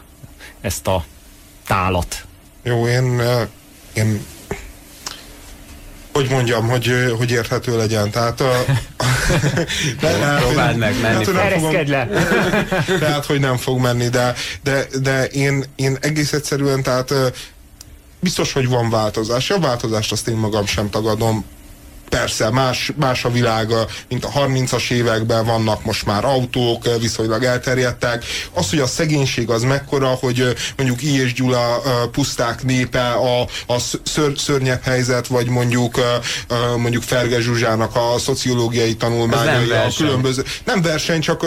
ezt 0.61 0.87
a 0.87 1.05
tálat. 1.67 2.25
Jó, 2.63 2.87
én, 2.87 3.23
én 3.93 4.21
hogy 6.13 6.29
mondjam, 6.31 6.69
hogy, 6.69 7.15
hogy 7.19 7.31
érthető 7.31 7.77
legyen. 7.77 8.11
Tehát 8.11 8.41
a, 8.41 8.65
ne, 10.01 10.37
Próbáld 10.39 10.77
meg 10.77 11.01
menni. 11.01 11.25
Tehát, 11.25 11.53
fogom, 11.53 11.87
le. 11.87 12.09
tehát, 13.01 13.27
hogy 13.27 13.41
nem 13.41 13.57
fog 13.57 13.81
menni, 13.81 14.09
de, 14.09 14.35
de, 14.63 14.87
de 15.01 15.27
én, 15.27 15.65
én 15.77 15.97
egész 16.01 16.33
egyszerűen, 16.33 16.83
tehát 16.83 17.15
biztos, 18.21 18.53
hogy 18.53 18.69
van 18.69 18.91
változás. 18.91 19.51
A 19.51 19.59
változást 19.59 20.13
azt 20.13 20.29
én 20.29 20.37
magam 20.37 20.67
sem 20.67 20.91
tagadom 20.91 21.45
Persze, 22.19 22.51
más, 22.51 22.93
más 22.97 23.25
a 23.25 23.31
világ, 23.31 23.73
mint 24.09 24.25
a 24.25 24.31
30-as 24.31 24.91
években 24.91 25.45
vannak 25.45 25.85
most 25.85 26.07
már 26.07 26.25
autók, 26.25 26.99
viszonylag 27.01 27.45
elterjedtek. 27.45 28.25
Az, 28.53 28.71
hogy 28.71 28.79
a 28.79 28.87
szegénység 28.87 29.51
az 29.51 29.63
mekkora, 29.63 30.09
hogy 30.09 30.55
mondjuk 30.77 31.03
I. 31.03 31.21
és 31.21 31.33
Gyula 31.33 31.83
puszták 32.11 32.63
népe 32.65 33.11
a, 33.11 33.41
a 33.67 33.79
ször, 34.03 34.39
szörnyebb 34.39 34.83
helyzet, 34.83 35.27
vagy 35.27 35.47
mondjuk 35.47 36.01
mondjuk 36.77 37.03
Ferge 37.03 37.41
Zsuzsának 37.41 37.97
a 37.97 38.19
szociológiai 38.19 38.97
tanulmányai, 38.97 39.71
a 39.71 39.89
különböző... 39.97 40.45
Nem 40.65 40.83
verseny, 40.83 41.21
csak 41.21 41.45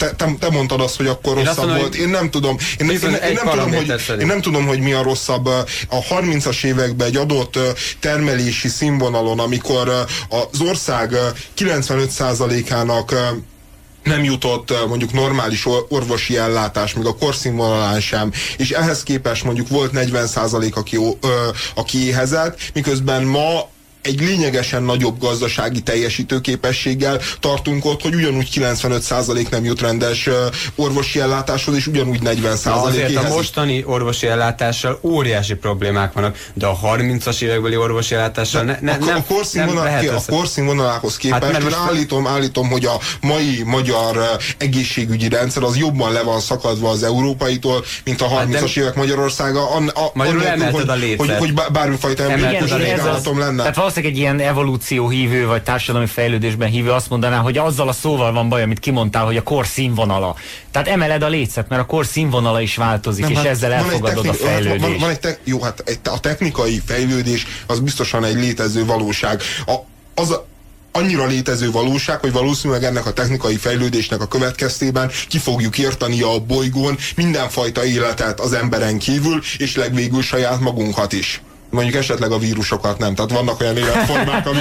te, 0.00 0.14
te, 0.16 0.34
te 0.38 0.50
mondtad 0.50 0.80
azt, 0.80 0.96
hogy 0.96 1.06
akkor 1.06 1.38
én 1.38 1.44
rosszabb 1.44 1.76
volt. 1.76 1.94
Én 1.94 2.08
nem 2.08 2.30
tudom. 2.30 2.56
Én, 2.78 2.90
én, 2.90 3.00
én, 3.02 3.14
én, 3.14 3.38
nem 3.44 3.48
tudom 3.50 3.72
hogy, 3.72 4.20
én 4.20 4.26
nem 4.26 4.40
tudom, 4.40 4.66
hogy 4.66 4.80
mi 4.80 4.92
a 4.92 5.02
rosszabb. 5.02 5.46
A 5.88 6.04
30-as 6.10 6.64
években 6.64 7.06
egy 7.06 7.16
adott 7.16 7.58
termelési 8.00 8.68
színvonalon, 8.68 9.38
amikor 9.38 9.88
az 10.28 10.60
ország 10.60 11.14
95%-ának 11.58 13.14
nem 14.02 14.24
jutott 14.24 14.86
mondjuk 14.88 15.12
normális 15.12 15.66
orvosi 15.88 16.36
ellátás, 16.36 16.94
még 16.94 17.06
a 17.06 17.16
korszínvonalán 17.16 18.00
sem, 18.00 18.32
és 18.56 18.70
ehhez 18.70 19.02
képest 19.02 19.44
mondjuk 19.44 19.68
volt 19.68 19.90
40% 19.94 20.72
aki, 20.72 20.96
ö, 21.20 21.48
aki 21.74 22.06
éhezett, 22.06 22.60
miközben 22.74 23.22
ma 23.22 23.68
egy 24.02 24.20
lényegesen 24.20 24.82
nagyobb 24.82 25.18
gazdasági 25.18 25.80
teljesítőképességgel 25.80 27.20
tartunk 27.40 27.84
ott, 27.84 28.02
hogy 28.02 28.14
ugyanúgy 28.14 28.48
95% 28.54 29.50
nem 29.50 29.64
jut 29.64 29.80
rendes 29.80 30.28
orvosi 30.74 31.20
ellátáshoz, 31.20 31.74
és 31.74 31.86
ugyanúgy 31.86 32.18
40% 32.24 32.64
Na 32.64 32.82
azért 32.82 33.16
a 33.16 33.28
mostani 33.28 33.84
orvosi 33.86 34.26
ellátással 34.26 34.98
óriási 35.02 35.54
problémák 35.54 36.12
vannak, 36.12 36.36
de 36.54 36.66
a 36.66 36.78
30-as 36.78 37.42
évekbeli 37.42 37.76
orvosi 37.76 38.14
ellátással 38.14 38.62
ne, 38.62 38.78
ne, 38.80 38.92
a, 38.92 39.04
nem, 39.04 39.16
a 39.16 39.34
korszínvonal, 39.34 39.84
nem 39.84 39.92
lehet 39.92 40.28
a 40.28 40.32
korszínvonalához 40.32 41.16
képest 41.16 41.42
hát, 41.44 41.74
állítom, 41.88 42.26
állítom, 42.26 42.68
hogy 42.68 42.84
a 42.84 42.98
mai 43.20 43.62
magyar 43.64 44.18
egészségügyi 44.58 45.28
rendszer 45.28 45.62
az 45.62 45.76
jobban 45.76 46.12
le 46.12 46.22
van 46.22 46.40
szakadva 46.40 46.88
az 46.88 47.02
európaitól, 47.02 47.84
mint 48.04 48.20
a 48.20 48.26
30-as 48.26 48.58
hát 48.60 48.76
évek 48.76 48.94
Magyarországa. 48.94 49.74
A, 49.74 49.76
a, 49.76 50.10
Magyarul 50.14 50.46
emelted 50.46 50.88
a 50.88 50.94
lécet. 50.94 51.18
Hogy, 51.18 51.36
hogy 51.38 51.54
bármifajta 51.72 52.22
emberi 52.22 52.58
lenne. 53.38 53.62
Tehát 53.62 53.76
valószínűleg 53.94 54.14
egy 54.14 54.40
ilyen 54.40 54.48
evolúció 54.50 55.08
hívő, 55.08 55.46
vagy 55.46 55.62
társadalmi 55.62 56.06
fejlődésben 56.06 56.68
hívő 56.68 56.90
azt 56.90 57.08
mondaná, 57.10 57.38
hogy 57.38 57.58
azzal 57.58 57.88
a 57.88 57.92
szóval 57.92 58.32
van 58.32 58.48
baj, 58.48 58.62
amit 58.62 58.78
kimondtál, 58.78 59.24
hogy 59.24 59.36
a 59.36 59.42
kor 59.42 59.66
színvonala. 59.66 60.36
Tehát 60.70 60.88
emeled 60.88 61.22
a 61.22 61.28
lécet, 61.28 61.68
mert 61.68 61.82
a 61.82 61.86
kor 61.86 62.06
színvonala 62.06 62.60
is 62.60 62.76
változik, 62.76 63.22
Nem, 63.22 63.32
és 63.32 63.36
hát 63.36 63.46
ezzel 63.46 63.72
elfogadod 63.72 64.24
technik, 64.24 64.42
a 64.42 64.46
fejlődést. 64.46 64.80
Van, 64.80 64.98
van 64.98 65.10
egy 65.10 65.20
te, 65.20 65.38
jó, 65.44 65.62
hát 65.62 65.82
egy, 65.86 65.98
a 66.04 66.20
technikai 66.20 66.82
fejlődés 66.86 67.46
az 67.66 67.80
biztosan 67.80 68.24
egy 68.24 68.34
létező 68.34 68.84
valóság. 68.84 69.42
A, 69.66 69.74
az, 70.14 70.38
annyira 70.92 71.26
létező 71.26 71.70
valóság, 71.70 72.20
hogy 72.20 72.32
valószínűleg 72.32 72.84
ennek 72.84 73.06
a 73.06 73.12
technikai 73.12 73.56
fejlődésnek 73.56 74.20
a 74.20 74.26
következtében 74.28 75.10
ki 75.28 75.38
fogjuk 75.38 75.78
érteni 75.78 76.22
a 76.22 76.38
bolygón 76.38 76.96
mindenfajta 77.16 77.84
életet 77.84 78.40
az 78.40 78.52
emberen 78.52 78.98
kívül, 78.98 79.42
és 79.56 79.76
legvégül 79.76 80.22
saját 80.22 80.60
magunkat 80.60 81.12
is 81.12 81.42
mondjuk 81.70 81.94
esetleg 81.94 82.32
a 82.32 82.38
vírusokat 82.38 82.98
nem. 82.98 83.14
Tehát 83.14 83.30
vannak 83.30 83.60
olyan 83.60 83.76
életformák, 83.76 84.46
ami, 84.46 84.58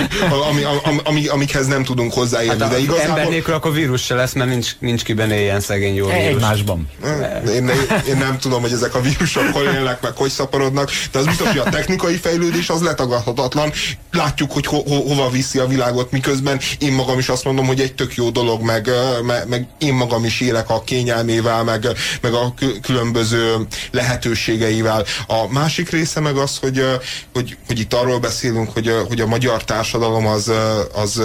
ami, 0.49 0.63
ami, 0.83 0.99
ami, 1.03 1.27
amikhez 1.27 1.67
nem 1.67 1.83
tudunk 1.83 2.13
hozzáérni. 2.13 2.61
Hát 2.61 2.71
de 2.71 2.79
igazából... 2.79 3.07
ember 3.07 3.29
nélkül 3.29 3.53
akkor 3.53 3.73
vírus 3.73 4.03
se 4.03 4.15
lesz, 4.15 4.33
mert 4.33 4.49
nincs, 4.49 4.75
nincs 4.79 5.03
kiben 5.03 5.31
éljen 5.31 5.59
szegény 5.59 5.95
jó 5.95 6.05
vírus. 6.05 6.23
Egymásban. 6.23 6.89
Én, 7.47 7.71
én, 8.07 8.17
nem 8.17 8.37
tudom, 8.37 8.61
hogy 8.61 8.71
ezek 8.71 8.95
a 8.95 9.01
vírusok 9.01 9.47
hol 9.51 9.63
élnek, 9.63 10.01
meg 10.01 10.11
hogy 10.15 10.29
szaporodnak, 10.29 10.91
de 11.11 11.19
az 11.19 11.25
biztos, 11.25 11.47
hogy 11.47 11.57
a 11.57 11.69
technikai 11.69 12.15
fejlődés 12.15 12.69
az 12.69 12.81
letagadhatatlan. 12.81 13.71
Látjuk, 14.11 14.51
hogy 14.51 14.65
ho, 14.65 14.81
ho, 14.81 15.01
hova 15.01 15.29
viszi 15.29 15.59
a 15.59 15.67
világot, 15.67 16.11
miközben 16.11 16.59
én 16.79 16.93
magam 16.93 17.19
is 17.19 17.29
azt 17.29 17.43
mondom, 17.43 17.65
hogy 17.65 17.79
egy 17.79 17.95
tök 17.95 18.15
jó 18.15 18.29
dolog, 18.29 18.61
meg, 18.61 18.89
meg, 19.25 19.47
meg 19.47 19.67
én 19.79 19.93
magam 19.93 20.25
is 20.25 20.41
élek 20.41 20.69
a 20.69 20.83
kényelmével, 20.83 21.63
meg, 21.63 21.87
meg 22.21 22.33
a 22.33 22.53
különböző 22.81 23.55
lehetőségeivel. 23.91 25.05
A 25.27 25.51
másik 25.51 25.89
része 25.89 26.19
meg 26.19 26.35
az, 26.35 26.57
hogy 26.57 26.98
hogy, 27.33 27.57
hogy 27.67 27.79
itt 27.79 27.93
arról 27.93 28.19
beszélünk, 28.19 28.73
hogy, 28.73 28.91
hogy 29.07 29.21
a 29.21 29.27
magyar 29.27 29.63
társadalom 29.63 30.27
az, 30.27 30.51
az 30.93 31.21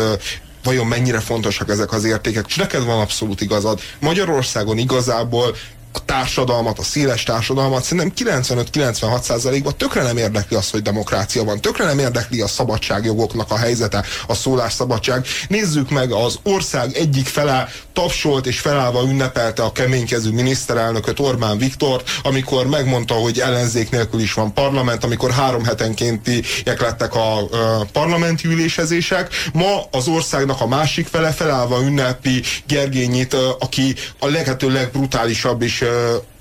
vajon 0.64 0.86
mennyire 0.86 1.20
fontosak 1.20 1.68
ezek 1.68 1.92
az 1.92 2.04
értékek, 2.04 2.44
és 2.48 2.56
neked 2.56 2.84
van 2.84 3.00
abszolút 3.00 3.40
igazad. 3.40 3.80
Magyarországon 4.00 4.78
igazából 4.78 5.56
a 5.96 6.04
társadalmat, 6.04 6.78
a 6.78 6.82
széles 6.82 7.22
társadalmat 7.22 7.82
szerintem 7.84 8.42
95-96 8.42 9.22
százalékban 9.22 9.76
tökre 9.76 10.02
nem 10.02 10.16
érdekli 10.16 10.56
az, 10.56 10.70
hogy 10.70 10.82
demokrácia 10.82 11.44
van, 11.44 11.60
tökre 11.60 11.84
nem 11.84 11.98
érdekli 11.98 12.40
a 12.40 12.46
szabadságjogoknak 12.46 13.50
a 13.50 13.56
helyzete, 13.56 14.04
a 14.26 14.34
szólásszabadság. 14.34 15.26
Nézzük 15.48 15.90
meg 15.90 16.12
az 16.12 16.38
ország 16.42 16.96
egyik 16.96 17.26
fele 17.26 17.68
tapsolt 17.92 18.46
és 18.46 18.60
felállva 18.60 19.02
ünnepelte 19.02 19.62
a 19.62 19.72
keménykező 19.72 20.30
miniszterelnököt 20.30 21.20
Orbán 21.20 21.58
Viktor, 21.58 22.02
amikor 22.22 22.66
megmondta, 22.66 23.14
hogy 23.14 23.40
ellenzék 23.40 23.90
nélkül 23.90 24.20
is 24.20 24.32
van 24.32 24.52
parlament, 24.52 25.04
amikor 25.04 25.30
három 25.30 25.64
hetenkénti 25.64 26.42
lettek 26.64 27.14
a, 27.14 27.38
a 27.38 27.86
parlamenti 27.92 28.48
ülésezések. 28.48 29.34
Ma 29.52 29.82
az 29.90 30.08
országnak 30.08 30.60
a 30.60 30.66
másik 30.66 31.06
fele 31.06 31.30
felállva 31.30 31.80
ünnepi 31.82 32.42
Gergényit, 32.66 33.36
aki 33.58 33.94
a 34.18 34.26
lehető 34.26 34.70
legbrutálisabb 34.72 35.62
és 35.62 35.83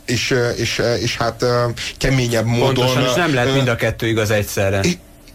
és, 0.06 0.36
és, 0.58 0.82
és 1.02 1.18
hát 1.18 1.46
keményebb 1.98 2.46
módon. 2.46 2.74
Pontosan, 2.74 3.04
és 3.04 3.14
nem 3.14 3.34
lehet 3.34 3.54
mind 3.54 3.68
a 3.68 3.76
kettő 3.76 4.08
igaz 4.08 4.32
egyszerre. 4.32 4.82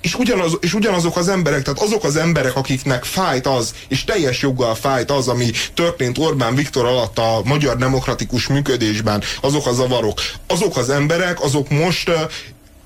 És, 0.00 0.15
ugyanaz, 0.15 0.59
és 0.61 0.75
ugyanazok 0.75 1.17
az 1.17 1.29
emberek, 1.29 1.62
tehát 1.62 1.81
azok 1.81 2.05
az 2.05 2.17
emberek, 2.17 2.57
akiknek 2.57 3.05
fájt 3.05 3.47
az, 3.47 3.75
és 3.88 4.05
teljes 4.05 4.43
joggal 4.43 4.75
fájt 4.75 5.11
az, 5.11 5.29
ami 5.29 5.50
történt 5.75 6.19
Orbán 6.19 6.55
Viktor 6.55 6.85
alatt 6.87 7.19
a 7.19 7.41
magyar 7.45 7.77
demokratikus 7.77 8.47
működésben, 8.47 9.23
azok 9.41 9.67
a 9.67 9.73
zavarok, 9.73 10.21
azok 10.47 10.77
az 10.77 10.91
emberek, 10.91 11.43
azok 11.43 11.69
most 11.69 12.11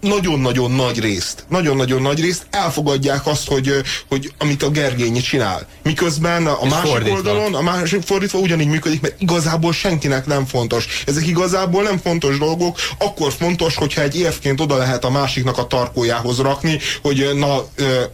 nagyon-nagyon 0.03 0.71
nagy 0.71 1.01
részt, 1.01 1.45
nagyon-nagyon 1.49 2.03
nagy 2.03 2.21
részt 2.21 2.47
elfogadják 2.51 3.27
azt, 3.27 3.49
hogy, 3.49 3.73
hogy 4.09 4.33
amit 4.39 4.63
a 4.63 4.71
Gergényi 4.71 5.21
csinál. 5.21 5.67
Miközben 5.83 6.47
a 6.47 6.59
És 6.63 6.71
másik 6.71 6.91
fordítva. 6.91 7.15
oldalon, 7.15 7.55
a 7.55 7.63
másik 7.63 8.03
fordítva 8.03 8.39
ugyanígy 8.39 8.67
működik, 8.67 9.01
mert 9.01 9.15
igazából 9.19 9.73
senkinek 9.73 10.27
nem 10.27 10.47
fontos. 10.47 11.03
Ezek 11.07 11.27
igazából 11.27 11.83
nem 11.83 11.99
fontos 11.99 12.39
dolgok, 12.39 12.79
akkor 12.99 13.33
fontos, 13.33 13.77
hogyha 13.77 14.03
egy 14.03 14.19
évként 14.19 14.61
oda 14.61 14.77
lehet 14.77 15.05
a 15.05 15.11
másiknak 15.11 15.59
a 15.59 15.67
tarkójához 15.67 16.39
rakni, 16.39 16.79
hogy 17.03 17.31
na, 17.35 17.65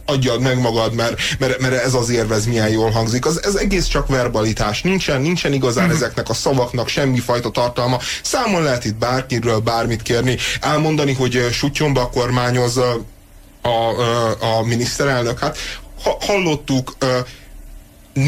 adjad 0.05 0.41
meg 0.41 0.59
magad, 0.59 0.93
mert, 0.93 1.19
mert, 1.39 1.59
mert 1.59 1.73
ez 1.73 1.93
az 1.93 2.09
érvez 2.09 2.45
milyen 2.45 2.69
jól 2.69 2.89
hangzik. 2.89 3.25
Az, 3.25 3.43
ez 3.43 3.55
egész 3.55 3.87
csak 3.87 4.07
verbalitás. 4.07 4.81
Nincsen, 4.81 5.21
nincsen 5.21 5.53
igazán 5.53 5.87
mm. 5.87 5.91
ezeknek 5.91 6.29
a 6.29 6.33
szavaknak 6.33 6.87
semmifajta 6.87 7.49
tartalma. 7.49 7.99
Számon 8.23 8.63
lehet 8.63 8.85
itt 8.85 8.95
bárkiről 8.95 9.59
bármit 9.59 10.01
kérni, 10.01 10.37
elmondani, 10.61 11.13
hogy 11.13 11.47
kutyomba 11.79 12.09
kormányoz 12.09 12.77
a, 12.77 12.99
a, 13.61 14.57
a 14.57 14.63
miniszterelnök. 14.63 15.39
Hát 15.39 15.57
ha, 16.03 16.17
hallottuk 16.19 16.95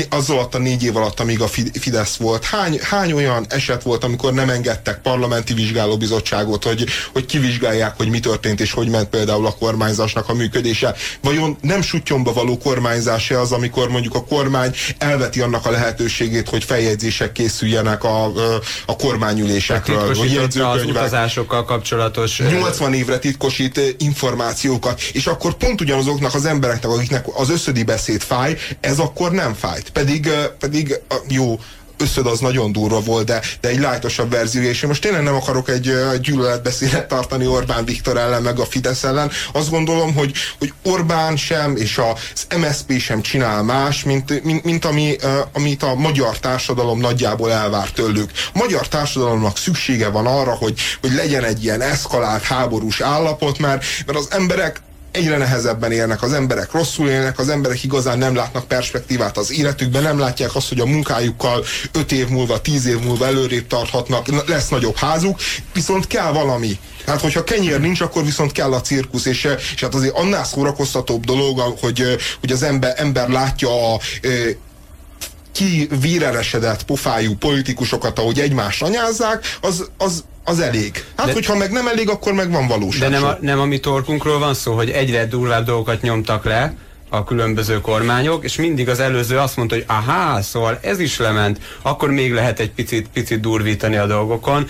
az 0.10 0.30
alatt 0.30 0.56
a 0.56 0.58
négy 0.58 0.84
év 0.84 0.96
alatt, 0.96 1.20
amíg 1.20 1.42
a 1.42 1.48
Fidesz 1.80 2.16
volt, 2.16 2.46
hány, 2.46 2.80
hány 2.82 3.12
olyan 3.12 3.46
eset 3.50 3.84
volt, 3.84 4.04
amikor 4.04 4.34
nem 4.34 4.50
engedtek 4.50 5.02
parlamenti 5.02 5.54
vizsgálóbizottságot, 5.54 6.64
hogy, 6.64 6.86
hogy 7.14 7.26
kivizsgálják, 7.26 7.98
hogy 7.98 8.10
mi 8.10 8.20
történt 8.20 8.60
és 8.60 8.72
hogy 8.72 8.90
ment 8.90 9.10
például 9.10 9.46
a 9.46 9.56
kormányzásnak 9.60 10.30
a 10.30 10.34
működése. 10.34 10.96
Vajon 11.22 11.58
nem 11.62 11.82
sutyomba 11.82 12.34
való 12.34 12.58
kormányzás 12.58 13.32
az, 13.32 13.52
amikor 13.52 13.90
mondjuk 13.90 14.16
a 14.16 14.24
kormány 14.24 14.76
elveti 14.98 15.42
annak 15.42 15.66
a 15.66 15.72
lehetőségét, 15.72 16.50
hogy 16.50 16.64
feljegyzések 16.64 17.32
készüljenek 17.32 18.04
a, 18.04 18.26
a 18.86 18.96
kormányülésekről, 18.96 20.16
vagy 20.16 20.38
az 20.62 20.86
utazásokkal 20.86 21.66
kapcsolatos... 21.66 22.40
80 22.40 22.94
évre 22.94 23.20
titkosít 23.20 23.96
információkat, 23.98 25.02
és 25.02 25.26
akkor 25.26 25.54
pont 25.54 25.82
ugyanazoknak 25.82 26.34
az 26.34 26.46
embereknek, 26.46 26.92
akiknek 26.92 27.26
az 27.34 27.50
összödi 27.50 27.84
beszéd 27.84 28.22
fáj, 28.22 28.58
ez 28.80 29.00
akkor 29.00 29.32
nem 29.32 29.54
fáj 29.54 29.71
light. 29.74 29.90
Pedig, 29.90 30.30
pedig 30.60 31.00
jó, 31.28 31.60
összöd 32.02 32.26
az 32.26 32.40
nagyon 32.40 32.72
durva 32.72 33.00
volt, 33.00 33.26
de, 33.26 33.42
de 33.62 33.70
egy 33.70 33.80
lájtosabb 33.80 34.32
verzió, 34.32 34.62
és 34.62 34.82
én 34.82 34.90
most 34.90 35.02
tényleg 35.02 35.24
nem 35.24 35.36
akarok 35.36 35.70
egy 35.70 35.94
gyűlöletbeszédet 36.22 37.08
tartani 37.08 37.48
Orbán 37.48 37.86
Viktor 37.86 38.18
ellen, 38.18 38.42
meg 38.42 38.60
a 38.60 38.66
Fidesz 38.66 39.04
ellen. 39.04 39.32
Azt 39.54 39.70
gondolom, 39.70 40.14
hogy, 40.16 40.34
hogy 40.60 40.74
Orbán 40.84 41.38
sem, 41.38 41.76
és 41.76 41.98
az 41.98 42.58
MSZP 42.58 43.00
sem 43.00 43.22
csinál 43.22 43.64
más, 43.64 44.04
mint, 44.04 44.44
mint, 44.44 44.64
mint 44.64 44.86
ami, 44.86 45.16
amit 45.54 45.84
a 45.84 45.96
magyar 45.96 46.40
társadalom 46.40 47.00
nagyjából 47.00 47.52
elvár 47.52 47.90
tőlük. 47.90 48.32
A 48.54 48.58
magyar 48.58 48.88
társadalomnak 48.88 49.58
szüksége 49.58 50.10
van 50.10 50.26
arra, 50.26 50.52
hogy, 50.52 50.80
hogy 51.02 51.14
legyen 51.14 51.44
egy 51.44 51.64
ilyen 51.64 51.82
eszkalált 51.82 52.44
háborús 52.44 53.02
állapot, 53.02 53.58
mert, 53.58 53.84
mert 54.06 54.18
az 54.18 54.28
emberek 54.32 54.82
egyre 55.12 55.38
nehezebben 55.38 55.92
élnek, 55.92 56.22
az 56.22 56.34
emberek 56.34 56.72
rosszul 56.72 57.10
élnek, 57.10 57.40
az 57.40 57.50
emberek 57.50 57.84
igazán 57.84 58.18
nem 58.18 58.36
látnak 58.36 58.68
perspektívát 58.68 59.38
az 59.38 59.52
életükben, 59.52 60.04
nem 60.04 60.20
látják 60.20 60.56
azt, 60.56 60.70
hogy 60.70 60.80
a 60.80 60.86
munkájukkal 60.86 61.66
5 61.92 62.12
év 62.12 62.28
múlva, 62.28 62.62
10 62.62 62.86
év 62.86 63.00
múlva 63.00 63.26
előrébb 63.26 63.68
tarthatnak, 63.68 64.48
lesz 64.48 64.70
nagyobb 64.70 64.96
házuk, 64.96 65.40
viszont 65.74 66.08
kell 66.08 66.32
valami. 66.32 66.80
Hát, 67.06 67.22
hogyha 67.22 67.44
kenyér 67.44 67.80
nincs, 67.80 68.02
akkor 68.02 68.26
viszont 68.26 68.52
kell 68.52 68.74
a 68.74 68.82
cirkusz, 68.82 69.26
és, 69.26 69.48
és 69.76 69.82
hát 69.82 69.96
azért 69.96 70.16
annál 70.16 70.44
szórakoztatóbb 70.44 71.26
dolog, 71.26 71.78
hogy, 71.80 72.18
hogy 72.40 72.52
az 72.52 72.64
ember, 72.64 72.94
ember 72.98 73.30
látja 73.30 73.94
a 73.94 74.00
ki 75.52 75.90
víreresedett 76.02 76.84
pofájú 76.84 77.36
politikusokat, 77.36 78.20
ahogy 78.20 78.40
egymást 78.40 78.82
anyázzák, 78.82 79.58
az, 79.62 79.90
az, 79.98 80.24
az 80.44 80.60
elég. 80.60 81.06
Hát, 81.16 81.26
de, 81.26 81.34
hogyha 81.34 81.56
meg 81.56 81.72
nem 81.72 81.88
elég, 81.88 82.10
akkor 82.10 82.34
meg 82.34 82.52
van 82.52 82.68
valóság. 82.68 83.10
De 83.10 83.10
nem 83.10 83.24
a, 83.24 83.38
nem 83.42 83.60
a 83.60 83.66
mi 83.66 83.80
torkunkról 83.80 84.40
van 84.40 84.54
szó, 84.54 84.74
hogy 84.74 84.90
egyre 84.90 85.26
durvább 85.26 85.66
dolgokat 85.66 86.02
nyomtak 86.02 86.46
le, 86.46 86.74
a 87.14 87.24
különböző 87.24 87.82
kormányok, 87.82 88.44
és 88.44 88.56
mindig 88.56 88.90
az 88.90 89.00
előző 89.00 89.38
azt 89.38 89.58
mondta, 89.58 89.76
hogy 89.76 89.86
aha, 89.88 90.42
szóval 90.42 90.80
ez 90.82 91.00
is 91.00 91.18
lement, 91.18 91.60
akkor 91.82 92.12
még 92.12 92.34
lehet 92.34 92.60
egy 92.60 92.72
picit, 92.72 93.08
picit 93.14 93.40
durvítani 93.40 93.96
a 93.96 94.06
dolgokon 94.06 94.68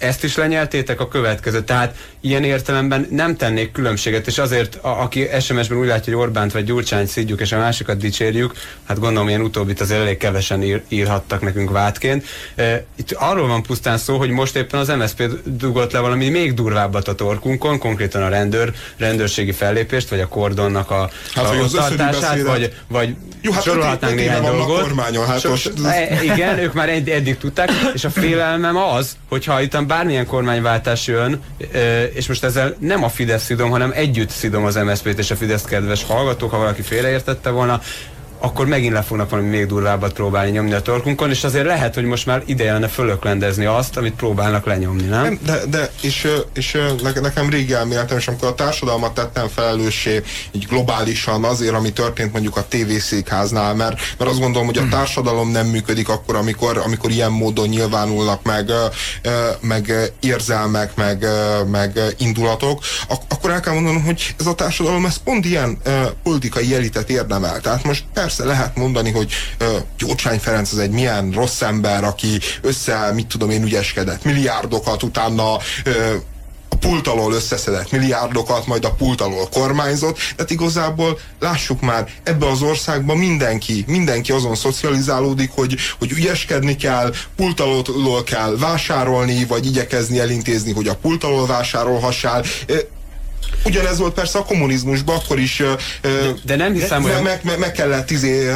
ezt 0.00 0.24
is 0.24 0.36
lenyeltétek 0.36 1.00
a 1.00 1.08
következő. 1.08 1.62
Tehát 1.62 1.94
ilyen 2.20 2.44
értelemben 2.44 3.06
nem 3.10 3.36
tennék 3.36 3.72
különbséget, 3.72 4.26
és 4.26 4.38
azért, 4.38 4.74
a, 4.74 5.00
aki 5.02 5.28
SMS-ben 5.40 5.78
úgy 5.78 5.86
látja, 5.86 6.12
hogy 6.12 6.22
Orbánt 6.22 6.52
vagy 6.52 6.64
Gyurcsányt 6.64 7.08
szidjuk, 7.08 7.40
és 7.40 7.52
a 7.52 7.58
másikat 7.58 7.96
dicsérjük, 7.96 8.52
hát 8.84 8.98
gondolom 8.98 9.28
ilyen 9.28 9.40
utóbbit 9.40 9.80
azért 9.80 10.00
elég 10.00 10.16
kevesen 10.16 10.62
ír, 10.62 10.82
írhattak 10.88 11.40
nekünk 11.40 11.70
vádként. 11.70 12.26
E, 12.54 12.84
itt 12.96 13.12
arról 13.12 13.48
van 13.48 13.62
pusztán 13.62 13.98
szó, 13.98 14.18
hogy 14.18 14.30
most 14.30 14.56
éppen 14.56 14.80
az 14.80 14.88
MSZP 14.88 15.22
dugott 15.44 15.92
le 15.92 15.98
valami 15.98 16.28
még 16.28 16.54
durvábbat 16.54 17.08
a 17.08 17.14
torkunkon, 17.14 17.78
konkrétan 17.78 18.22
a 18.22 18.28
rendőr, 18.28 18.72
rendőrségi 18.96 19.52
fellépést, 19.52 20.08
vagy 20.08 20.20
a 20.20 20.28
kordonnak 20.28 20.90
a, 20.90 21.10
hát, 21.34 21.44
a 21.44 21.68
tartását, 21.72 22.42
vagy, 22.42 22.74
vagy 22.88 23.14
jó, 23.42 23.52
hát 23.52 23.62
sorolhatnánk 23.62 24.14
néhány 24.14 24.42
dolgot. 24.42 24.80
Kormányon, 24.80 25.26
hát 25.26 25.40
so, 25.40 25.48
most... 25.48 25.72
e, 25.84 26.22
igen, 26.22 26.58
ők 26.58 26.72
már 26.72 26.88
edd, 26.88 27.10
eddig 27.10 27.38
tudták, 27.38 27.70
és 27.94 28.04
a 28.04 28.10
félelmem 28.10 28.76
az, 28.76 29.16
hogyha 29.28 29.60
itt 29.60 29.74
bármilyen 29.90 30.26
kormányváltás 30.26 31.06
jön, 31.06 31.40
és 32.14 32.28
most 32.28 32.44
ezzel 32.44 32.76
nem 32.78 33.04
a 33.04 33.08
Fidesz 33.08 33.44
szidom, 33.44 33.70
hanem 33.70 33.92
együtt 33.94 34.30
szidom 34.30 34.64
az 34.64 34.74
MSZP-t 34.74 35.18
és 35.18 35.30
a 35.30 35.36
Fidesz 35.36 35.64
kedves 35.64 36.04
hallgatók, 36.04 36.50
ha 36.50 36.58
valaki 36.58 36.82
félreértette 36.82 37.50
volna, 37.50 37.80
akkor 38.40 38.66
megint 38.66 38.92
le 38.92 39.02
fognak 39.02 39.30
valami 39.30 39.48
még 39.48 39.66
durvábbat 39.66 40.12
próbálni 40.12 40.50
nyomni 40.50 40.72
a 40.72 40.80
torkunkon, 40.80 41.30
és 41.30 41.44
azért 41.44 41.66
lehet, 41.66 41.94
hogy 41.94 42.04
most 42.04 42.26
már 42.26 42.42
ideje 42.46 42.72
lenne 42.72 42.88
fölöklendezni 42.88 43.64
azt, 43.64 43.96
amit 43.96 44.14
próbálnak 44.14 44.66
lenyomni, 44.66 45.06
nem? 45.06 45.22
nem 45.22 45.38
de, 45.44 45.60
de 45.66 45.90
és, 46.00 46.28
és 46.54 46.78
nekem 47.20 47.50
régi 47.50 47.72
elméletem, 47.72 48.16
és 48.16 48.28
amikor 48.28 48.48
a 48.48 48.54
társadalmat 48.54 49.14
tettem 49.14 49.48
felelőssé 49.48 50.22
így 50.52 50.66
globálisan 50.66 51.44
azért, 51.44 51.74
ami 51.74 51.92
történt 51.92 52.32
mondjuk 52.32 52.56
a 52.56 52.68
tévészékháznál, 52.68 53.74
mert, 53.74 54.00
mert 54.18 54.30
azt 54.30 54.40
gondolom, 54.40 54.66
hogy 54.66 54.78
a 54.78 54.88
társadalom 54.90 55.50
nem 55.50 55.66
működik 55.66 56.08
akkor, 56.08 56.36
amikor, 56.36 56.78
amikor 56.84 57.10
ilyen 57.10 57.32
módon 57.32 57.68
nyilvánulnak 57.68 58.42
meg, 58.42 58.70
meg 59.60 60.12
érzelmek, 60.20 60.96
meg, 60.96 61.26
meg 61.70 61.98
indulatok, 62.18 62.82
akkor 63.28 63.50
el 63.50 63.60
kell 63.60 63.74
mondanom, 63.74 64.04
hogy 64.04 64.34
ez 64.38 64.46
a 64.46 64.54
társadalom 64.54 65.06
ez 65.06 65.16
pont 65.16 65.44
ilyen 65.44 65.78
politikai 66.22 66.74
elitet 66.74 67.10
érdemel. 67.10 67.60
Tehát 67.60 67.84
most 67.84 68.04
persze 68.12 68.29
persze 68.36 68.52
lehet 68.52 68.76
mondani, 68.76 69.10
hogy 69.10 69.32
uh, 69.60 69.68
Gyurcsány 69.98 70.38
Ferenc 70.38 70.72
az 70.72 70.78
egy 70.78 70.90
milyen 70.90 71.30
rossz 71.30 71.60
ember, 71.60 72.04
aki 72.04 72.38
össze, 72.62 73.12
mit 73.14 73.26
tudom 73.26 73.50
én, 73.50 73.62
ügyeskedett 73.62 74.24
milliárdokat, 74.24 75.02
utána 75.02 75.54
uh, 75.54 75.60
a 76.68 76.76
pult 76.76 77.06
alól 77.06 77.32
összeszedett 77.32 77.90
milliárdokat, 77.90 78.66
majd 78.66 78.84
a 78.84 78.92
pult 78.92 79.20
alól 79.20 79.48
kormányzott, 79.48 80.18
tehát 80.36 80.50
igazából 80.50 81.18
lássuk 81.40 81.80
már, 81.80 82.08
ebbe 82.22 82.46
az 82.46 82.62
országban 82.62 83.16
mindenki, 83.16 83.84
mindenki 83.86 84.32
azon 84.32 84.54
szocializálódik, 84.54 85.50
hogy, 85.54 85.76
hogy 85.98 86.10
ügyeskedni 86.10 86.76
kell, 86.76 87.12
pult 87.36 87.60
alól 87.60 88.24
kell 88.24 88.56
vásárolni, 88.58 89.44
vagy 89.44 89.66
igyekezni 89.66 90.18
elintézni, 90.18 90.72
hogy 90.72 90.88
a 90.88 90.96
pult 90.96 91.24
alól 91.24 91.46
vásárolhassál. 91.46 92.44
Ugyanez 93.64 93.98
volt 93.98 94.14
persze 94.14 94.38
a 94.38 94.44
kommunizmusban, 94.44 95.16
akkor 95.16 95.38
is 95.38 95.62
de, 96.02 96.08
de 96.44 96.56
nem 96.56 96.72
hiszem, 96.72 97.02
hogy... 97.02 97.22
Meg, 97.22 97.40
meg, 97.44 97.58
meg 97.58 97.72
kellett 97.72 98.10
izé, 98.10 98.50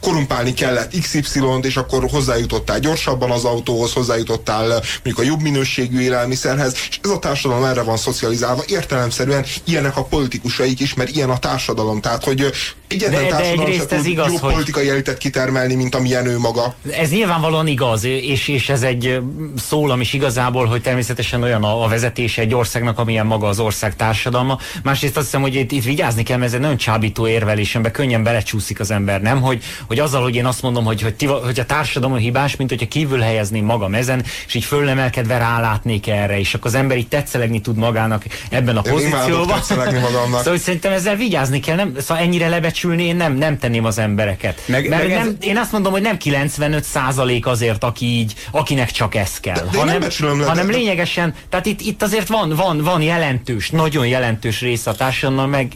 korumpálni 0.00 0.54
kellett 0.54 0.98
XY-t, 1.00 1.64
és 1.64 1.76
akkor 1.76 2.08
hozzájutottál 2.10 2.78
gyorsabban 2.78 3.30
az 3.30 3.44
autóhoz, 3.44 3.92
hozzájutottál 3.92 4.66
mondjuk 5.04 5.18
a 5.18 5.22
jobb 5.22 5.40
minőségű 5.40 6.00
élelmiszerhez, 6.00 6.74
és 6.88 6.98
ez 7.02 7.10
a 7.10 7.18
társadalom 7.18 7.64
erre 7.64 7.82
van 7.82 7.96
szocializálva. 7.96 8.62
Értelemszerűen 8.66 9.44
ilyenek 9.64 9.96
a 9.96 10.04
politikusaik 10.04 10.80
is, 10.80 10.94
mert 10.94 11.10
ilyen 11.10 11.30
a 11.30 11.38
társadalom. 11.38 12.00
Tehát, 12.00 12.24
hogy 12.24 12.52
egyetlen 12.88 13.22
de, 13.22 13.28
társadalom 13.28 13.70
de 13.88 13.96
ez 13.96 14.06
igaz, 14.06 14.32
jobb 14.32 14.40
hogy... 14.40 14.52
politikai 14.52 14.88
elitet 14.88 15.18
kitermelni, 15.18 15.74
mint 15.74 15.94
amilyen 15.94 16.26
ő 16.26 16.38
maga. 16.38 16.74
Ez 16.90 17.10
nyilvánvalóan 17.10 17.66
igaz, 17.66 18.04
és, 18.04 18.48
és 18.48 18.68
ez 18.68 18.82
egy 18.82 19.20
szólam 19.56 20.00
is 20.00 20.12
igazából, 20.12 20.66
hogy 20.66 20.82
természetesen 20.82 21.42
olyan 21.42 21.64
a, 21.64 21.84
a 21.84 21.88
vezetése 21.88 22.42
egy 22.42 22.54
országnak, 22.54 22.98
amilyen 22.98 23.26
maga 23.26 23.48
az 23.48 23.58
ország 23.58 23.93
társadalma. 23.96 24.58
Másrészt 24.82 25.16
azt 25.16 25.24
hiszem, 25.24 25.40
hogy 25.40 25.54
itt, 25.54 25.72
itt 25.72 25.84
vigyázni 25.84 26.22
kell, 26.22 26.36
mert 26.36 26.48
ez 26.48 26.54
egy 26.54 26.60
nagyon 26.60 26.76
csábító 26.76 27.26
érvelésembe 27.26 27.90
könnyen 27.90 28.22
belecsúszik 28.22 28.80
az 28.80 28.90
ember, 28.90 29.20
nem? 29.20 29.40
Hogy, 29.40 29.62
hogy 29.86 29.98
azzal, 29.98 30.22
hogy 30.22 30.34
én 30.34 30.46
azt 30.46 30.62
mondom, 30.62 30.84
hogy, 30.84 31.02
hogy, 31.02 31.14
ti, 31.14 31.26
hogy 31.26 31.60
a 31.60 31.66
társadalom 31.66 32.16
hibás, 32.16 32.56
mint 32.56 32.70
hogyha 32.70 32.88
kívül 32.88 33.18
helyezném 33.18 33.64
magam 33.64 33.94
ezen, 33.94 34.24
és 34.46 34.54
így 34.54 34.64
föllemelkedve 34.64 35.38
rálátnék 35.38 36.06
erre, 36.06 36.38
és 36.38 36.54
akkor 36.54 36.66
az 36.66 36.74
ember 36.74 36.96
így 36.96 37.08
tetszelegni 37.08 37.60
tud 37.60 37.76
magának 37.76 38.24
ebben 38.50 38.76
a 38.76 38.82
én 38.86 38.92
pozícióban. 38.92 39.62
Szóval 40.44 40.58
szerintem 40.58 40.92
ezzel 40.92 41.16
vigyázni 41.16 41.60
kell, 41.60 41.76
nem? 41.76 41.94
Szóval 41.98 42.22
ennyire 42.22 42.48
lebecsülni 42.48 43.04
én 43.04 43.16
nem, 43.16 43.34
nem 43.34 43.58
tenném 43.58 43.84
az 43.84 43.98
embereket. 43.98 44.62
Meg, 44.66 44.88
Mert 44.88 45.02
meg 45.02 45.16
nem, 45.16 45.28
ez... 45.28 45.34
én 45.40 45.56
azt 45.56 45.72
mondom, 45.72 45.92
hogy 45.92 46.02
nem 46.02 46.16
95 46.16 46.84
százalék 46.84 47.46
azért, 47.46 47.84
aki 47.84 48.06
így, 48.06 48.34
akinek 48.50 48.90
csak 48.90 49.14
ez 49.14 49.40
kell. 49.40 49.54
De, 49.54 49.70
de 49.70 49.78
hanem, 49.78 50.02
hanem 50.46 50.70
lényegesen, 50.70 51.34
tehát 51.48 51.66
itt, 51.66 51.80
itt 51.80 52.02
azért 52.02 52.28
van, 52.28 52.54
van, 52.56 52.82
van 52.82 53.02
jelentős, 53.02 53.70
nagyon 53.84 54.06
jelentős 54.06 54.60
része 54.60 54.90
a 54.90 54.94
társadalomnak, 54.94 55.72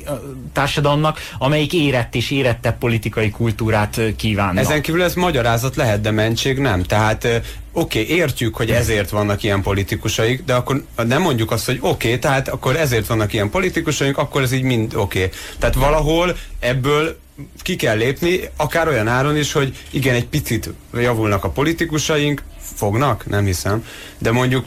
társadalomnak, 0.53 1.19
amelyik 1.39 1.73
érett 1.73 2.15
és 2.15 2.31
érettebb 2.31 2.79
politikai 2.79 3.31
kultúrát 3.31 4.01
kívánna. 4.17 4.61
Ezen 4.61 4.83
kívül 4.83 5.03
ez 5.03 5.15
magyarázat 5.15 5.77
lehet, 5.77 6.01
de 6.01 6.11
mentség 6.11 6.59
nem. 6.59 6.83
Tehát 6.83 7.25
oké, 7.73 8.03
okay, 8.03 8.17
értjük, 8.17 8.57
hogy 8.57 8.71
ezért 8.71 9.11
vannak 9.11 9.43
ilyen 9.43 9.63
politikusaik, 9.63 10.45
de 10.45 10.55
akkor 10.55 10.85
nem 11.07 11.23
mondjuk 11.23 11.51
azt, 11.51 11.67
hogy 11.67 11.79
oké, 11.81 12.07
okay, 12.07 12.19
tehát 12.19 12.49
akkor 12.49 12.77
ezért 12.77 13.07
vannak 13.07 13.33
ilyen 13.33 13.51
politikusaink, 13.51 14.19
akkor 14.19 14.43
ez 14.43 14.53
így 14.53 14.63
mind 14.63 14.95
oké. 14.95 15.19
Okay. 15.19 15.39
Tehát 15.59 15.75
valahol 15.75 16.37
ebből 16.61 17.19
ki 17.63 17.77
kell 17.77 17.97
lépni, 17.97 18.41
akár 18.57 18.89
olyan 18.89 19.09
áron 19.09 19.37
is, 19.37 19.53
hogy 19.53 19.77
igen, 19.91 20.15
egy 20.15 20.27
picit 20.27 20.71
javulnak 20.95 21.45
a 21.45 21.51
politikusaink, 21.51 22.43
fognak, 22.75 23.27
nem 23.27 23.45
hiszem, 23.45 23.85
de 24.19 24.33
mondjuk 24.33 24.65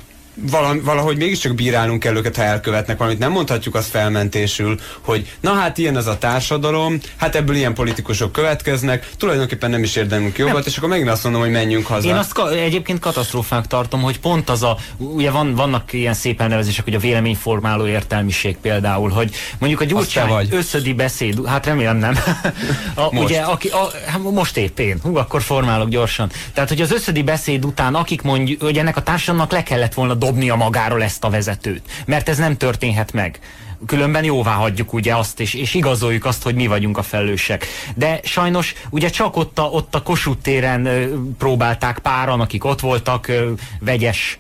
valahogy 0.84 1.18
mégiscsak 1.18 1.56
bírálnunk 1.56 2.00
kell 2.00 2.16
őket, 2.16 2.36
ha 2.36 2.44
elkövetnek 2.44 2.98
valamit. 2.98 3.20
Nem 3.20 3.32
mondhatjuk 3.32 3.76
azt 3.76 3.90
felmentésül, 3.90 4.80
hogy 5.02 5.36
na 5.40 5.54
hát 5.54 5.78
ilyen 5.78 5.96
az 5.96 6.08
a 6.08 6.18
társadalom, 6.18 7.00
hát 7.16 7.36
ebből 7.36 7.56
ilyen 7.56 7.74
politikusok 7.74 8.32
következnek, 8.32 9.10
tulajdonképpen 9.18 9.70
nem 9.70 9.84
is 9.84 9.96
érdemünk 9.96 10.38
jobbat, 10.38 10.56
nem. 10.56 10.64
és 10.66 10.78
akkor 10.78 10.90
megint 10.90 11.10
azt 11.10 11.24
mondom, 11.24 11.42
hogy 11.42 11.52
menjünk 11.52 11.86
haza. 11.86 12.08
Én 12.08 12.16
azt 12.16 12.34
ka 12.34 12.52
egyébként 12.52 13.00
katasztrófák 13.00 13.68
tartom, 13.68 14.02
hogy 14.02 14.20
pont 14.20 14.50
az 14.50 14.64
a, 14.64 14.78
ugye 14.98 15.32
van, 15.32 15.56
vannak 15.56 15.94
ilyen 15.94 16.14
szépen 16.14 16.50
nevezések, 16.50 16.84
hogy 16.84 16.94
a 16.94 17.00
véleményformáló 17.00 17.88
értelmiség 17.88 18.58
például, 18.58 19.10
hogy 19.10 19.32
mondjuk 19.60 19.82
a 19.82 19.86
Gyurcsány 19.86 20.48
összödi 20.52 20.94
beszéd, 20.94 21.46
hát 21.46 21.66
remélem 21.66 21.98
nem. 21.98 22.18
a, 22.96 23.14
most. 23.14 23.30
Ugye, 23.30 23.40
aki, 23.40 23.68
a, 23.68 23.92
hát 24.06 24.32
most 24.32 24.58
épp 24.58 24.80
én, 24.80 25.00
hú, 25.04 25.18
akkor 25.18 25.42
formálok 25.42 25.90
gyorsan. 25.90 26.32
Tehát, 26.54 26.70
hogy 26.70 26.82
az 26.82 26.92
összödi 26.92 27.24
beszéd 27.24 27.66
után, 27.66 27.96
akik 27.96 28.22
mondjuk, 28.22 28.62
hogy 28.62 28.78
ennek 28.78 28.98
a 28.98 29.02
társadalomnak 29.02 29.52
le 29.52 29.64
kellett 29.64 29.94
volna 29.94 30.14
dobnia 30.32 30.56
magáról 30.56 31.04
ezt 31.04 31.24
a 31.24 31.30
vezetőt. 31.30 32.04
Mert 32.06 32.30
ez 32.30 32.38
nem 32.38 32.58
történhet 32.58 33.14
meg. 33.14 33.40
Különben 33.86 34.24
jóvá 34.24 34.52
hagyjuk 34.52 34.94
ugye 34.94 35.16
azt, 35.16 35.40
és, 35.40 35.54
és 35.54 35.74
igazoljuk 35.74 36.26
azt, 36.26 36.44
hogy 36.44 36.56
mi 36.56 36.68
vagyunk 36.68 36.98
a 36.98 37.04
felelősek. 37.04 37.66
De 37.96 38.20
sajnos 38.24 38.74
ugye 38.90 39.10
csak 39.10 39.38
ott 39.38 39.60
a, 39.60 39.64
ott 39.64 39.96
a 39.96 40.02
Kossuth 40.02 40.42
téren 40.42 40.90
próbálták 41.38 42.00
páran, 42.00 42.40
akik 42.40 42.66
ott 42.66 42.80
voltak, 42.80 43.32
vegyes 43.80 44.40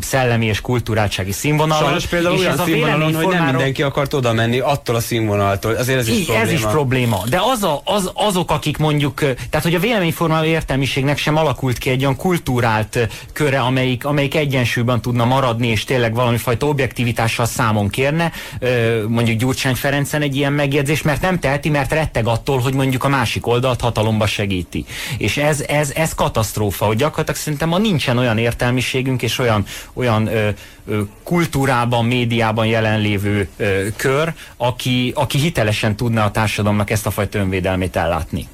szellemi 0.00 0.46
és 0.46 0.60
kulturáltsági 0.60 1.32
színvonalon. 1.32 1.84
Sajnos 1.84 2.06
például 2.06 2.34
és 2.34 2.40
olyan 2.40 2.56
színvonalon, 2.56 3.14
hogy 3.14 3.26
nem 3.26 3.44
mindenki 3.44 3.82
akart 3.82 4.14
oda 4.14 4.32
menni 4.32 4.58
attól 4.58 4.96
a 4.96 5.00
színvonaltól. 5.00 5.74
Azért 5.74 5.98
ez 5.98 6.08
is 6.08 6.24
probléma. 6.24 6.44
Ez 6.44 6.52
is 6.52 6.60
probléma. 6.60 7.22
De 7.28 7.40
az 7.52 7.62
a, 7.62 7.80
az, 7.84 8.10
azok, 8.14 8.50
akik 8.50 8.76
mondjuk, 8.76 9.18
tehát 9.20 9.62
hogy 9.62 9.74
a 9.74 9.78
véleményformáló 9.78 10.46
értelmiségnek 10.46 11.18
sem 11.18 11.36
alakult 11.36 11.78
ki 11.78 11.90
egy 11.90 12.02
olyan 12.02 12.16
kultúrált 12.16 13.08
köre, 13.32 13.60
amelyik, 13.60 14.04
amelyik 14.04 14.34
egyensúlyban 14.34 15.00
tudna 15.00 15.24
maradni, 15.24 15.66
és 15.66 15.84
tényleg 15.84 16.14
valami 16.14 16.36
fajta 16.36 16.66
objektivitással 16.66 17.46
számon 17.46 17.88
kérne, 17.88 18.32
mondjuk 19.08 19.38
Gyurcsány 19.38 19.74
Ferencen 19.74 20.22
egy 20.22 20.36
ilyen 20.36 20.52
megjegyzés, 20.52 21.02
mert 21.02 21.20
nem 21.20 21.38
teheti, 21.38 21.68
mert 21.68 21.92
retteg 21.92 22.26
attól, 22.26 22.58
hogy 22.58 22.74
mondjuk 22.74 23.04
a 23.04 23.08
másik 23.08 23.46
oldalt 23.46 23.80
hatalomba 23.80 24.26
segíti. 24.26 24.84
És 25.18 25.36
ez, 25.36 25.60
ez, 25.60 25.92
ez 25.94 26.14
katasztrófa, 26.14 26.84
hogy 26.84 26.96
gyakorlatilag 26.96 27.40
szerintem 27.40 27.68
ma 27.68 27.78
nincsen 27.78 28.18
olyan 28.18 28.38
értelmiségünk 28.38 29.22
és 29.22 29.38
olyan, 29.38 29.64
olyan 29.92 30.26
ö, 30.26 30.48
ö, 30.86 31.00
kultúrában, 31.22 32.04
médiában 32.04 32.66
jelenlévő 32.66 33.48
ö, 33.56 33.86
kör, 33.96 34.32
aki, 34.56 35.12
aki 35.14 35.38
hitelesen 35.38 35.96
tudna 35.96 36.24
a 36.24 36.30
társadalomnak 36.30 36.90
ezt 36.90 37.06
a 37.06 37.10
fajta 37.10 37.38
önvédelmét 37.38 37.96
ellátni. 37.96 38.48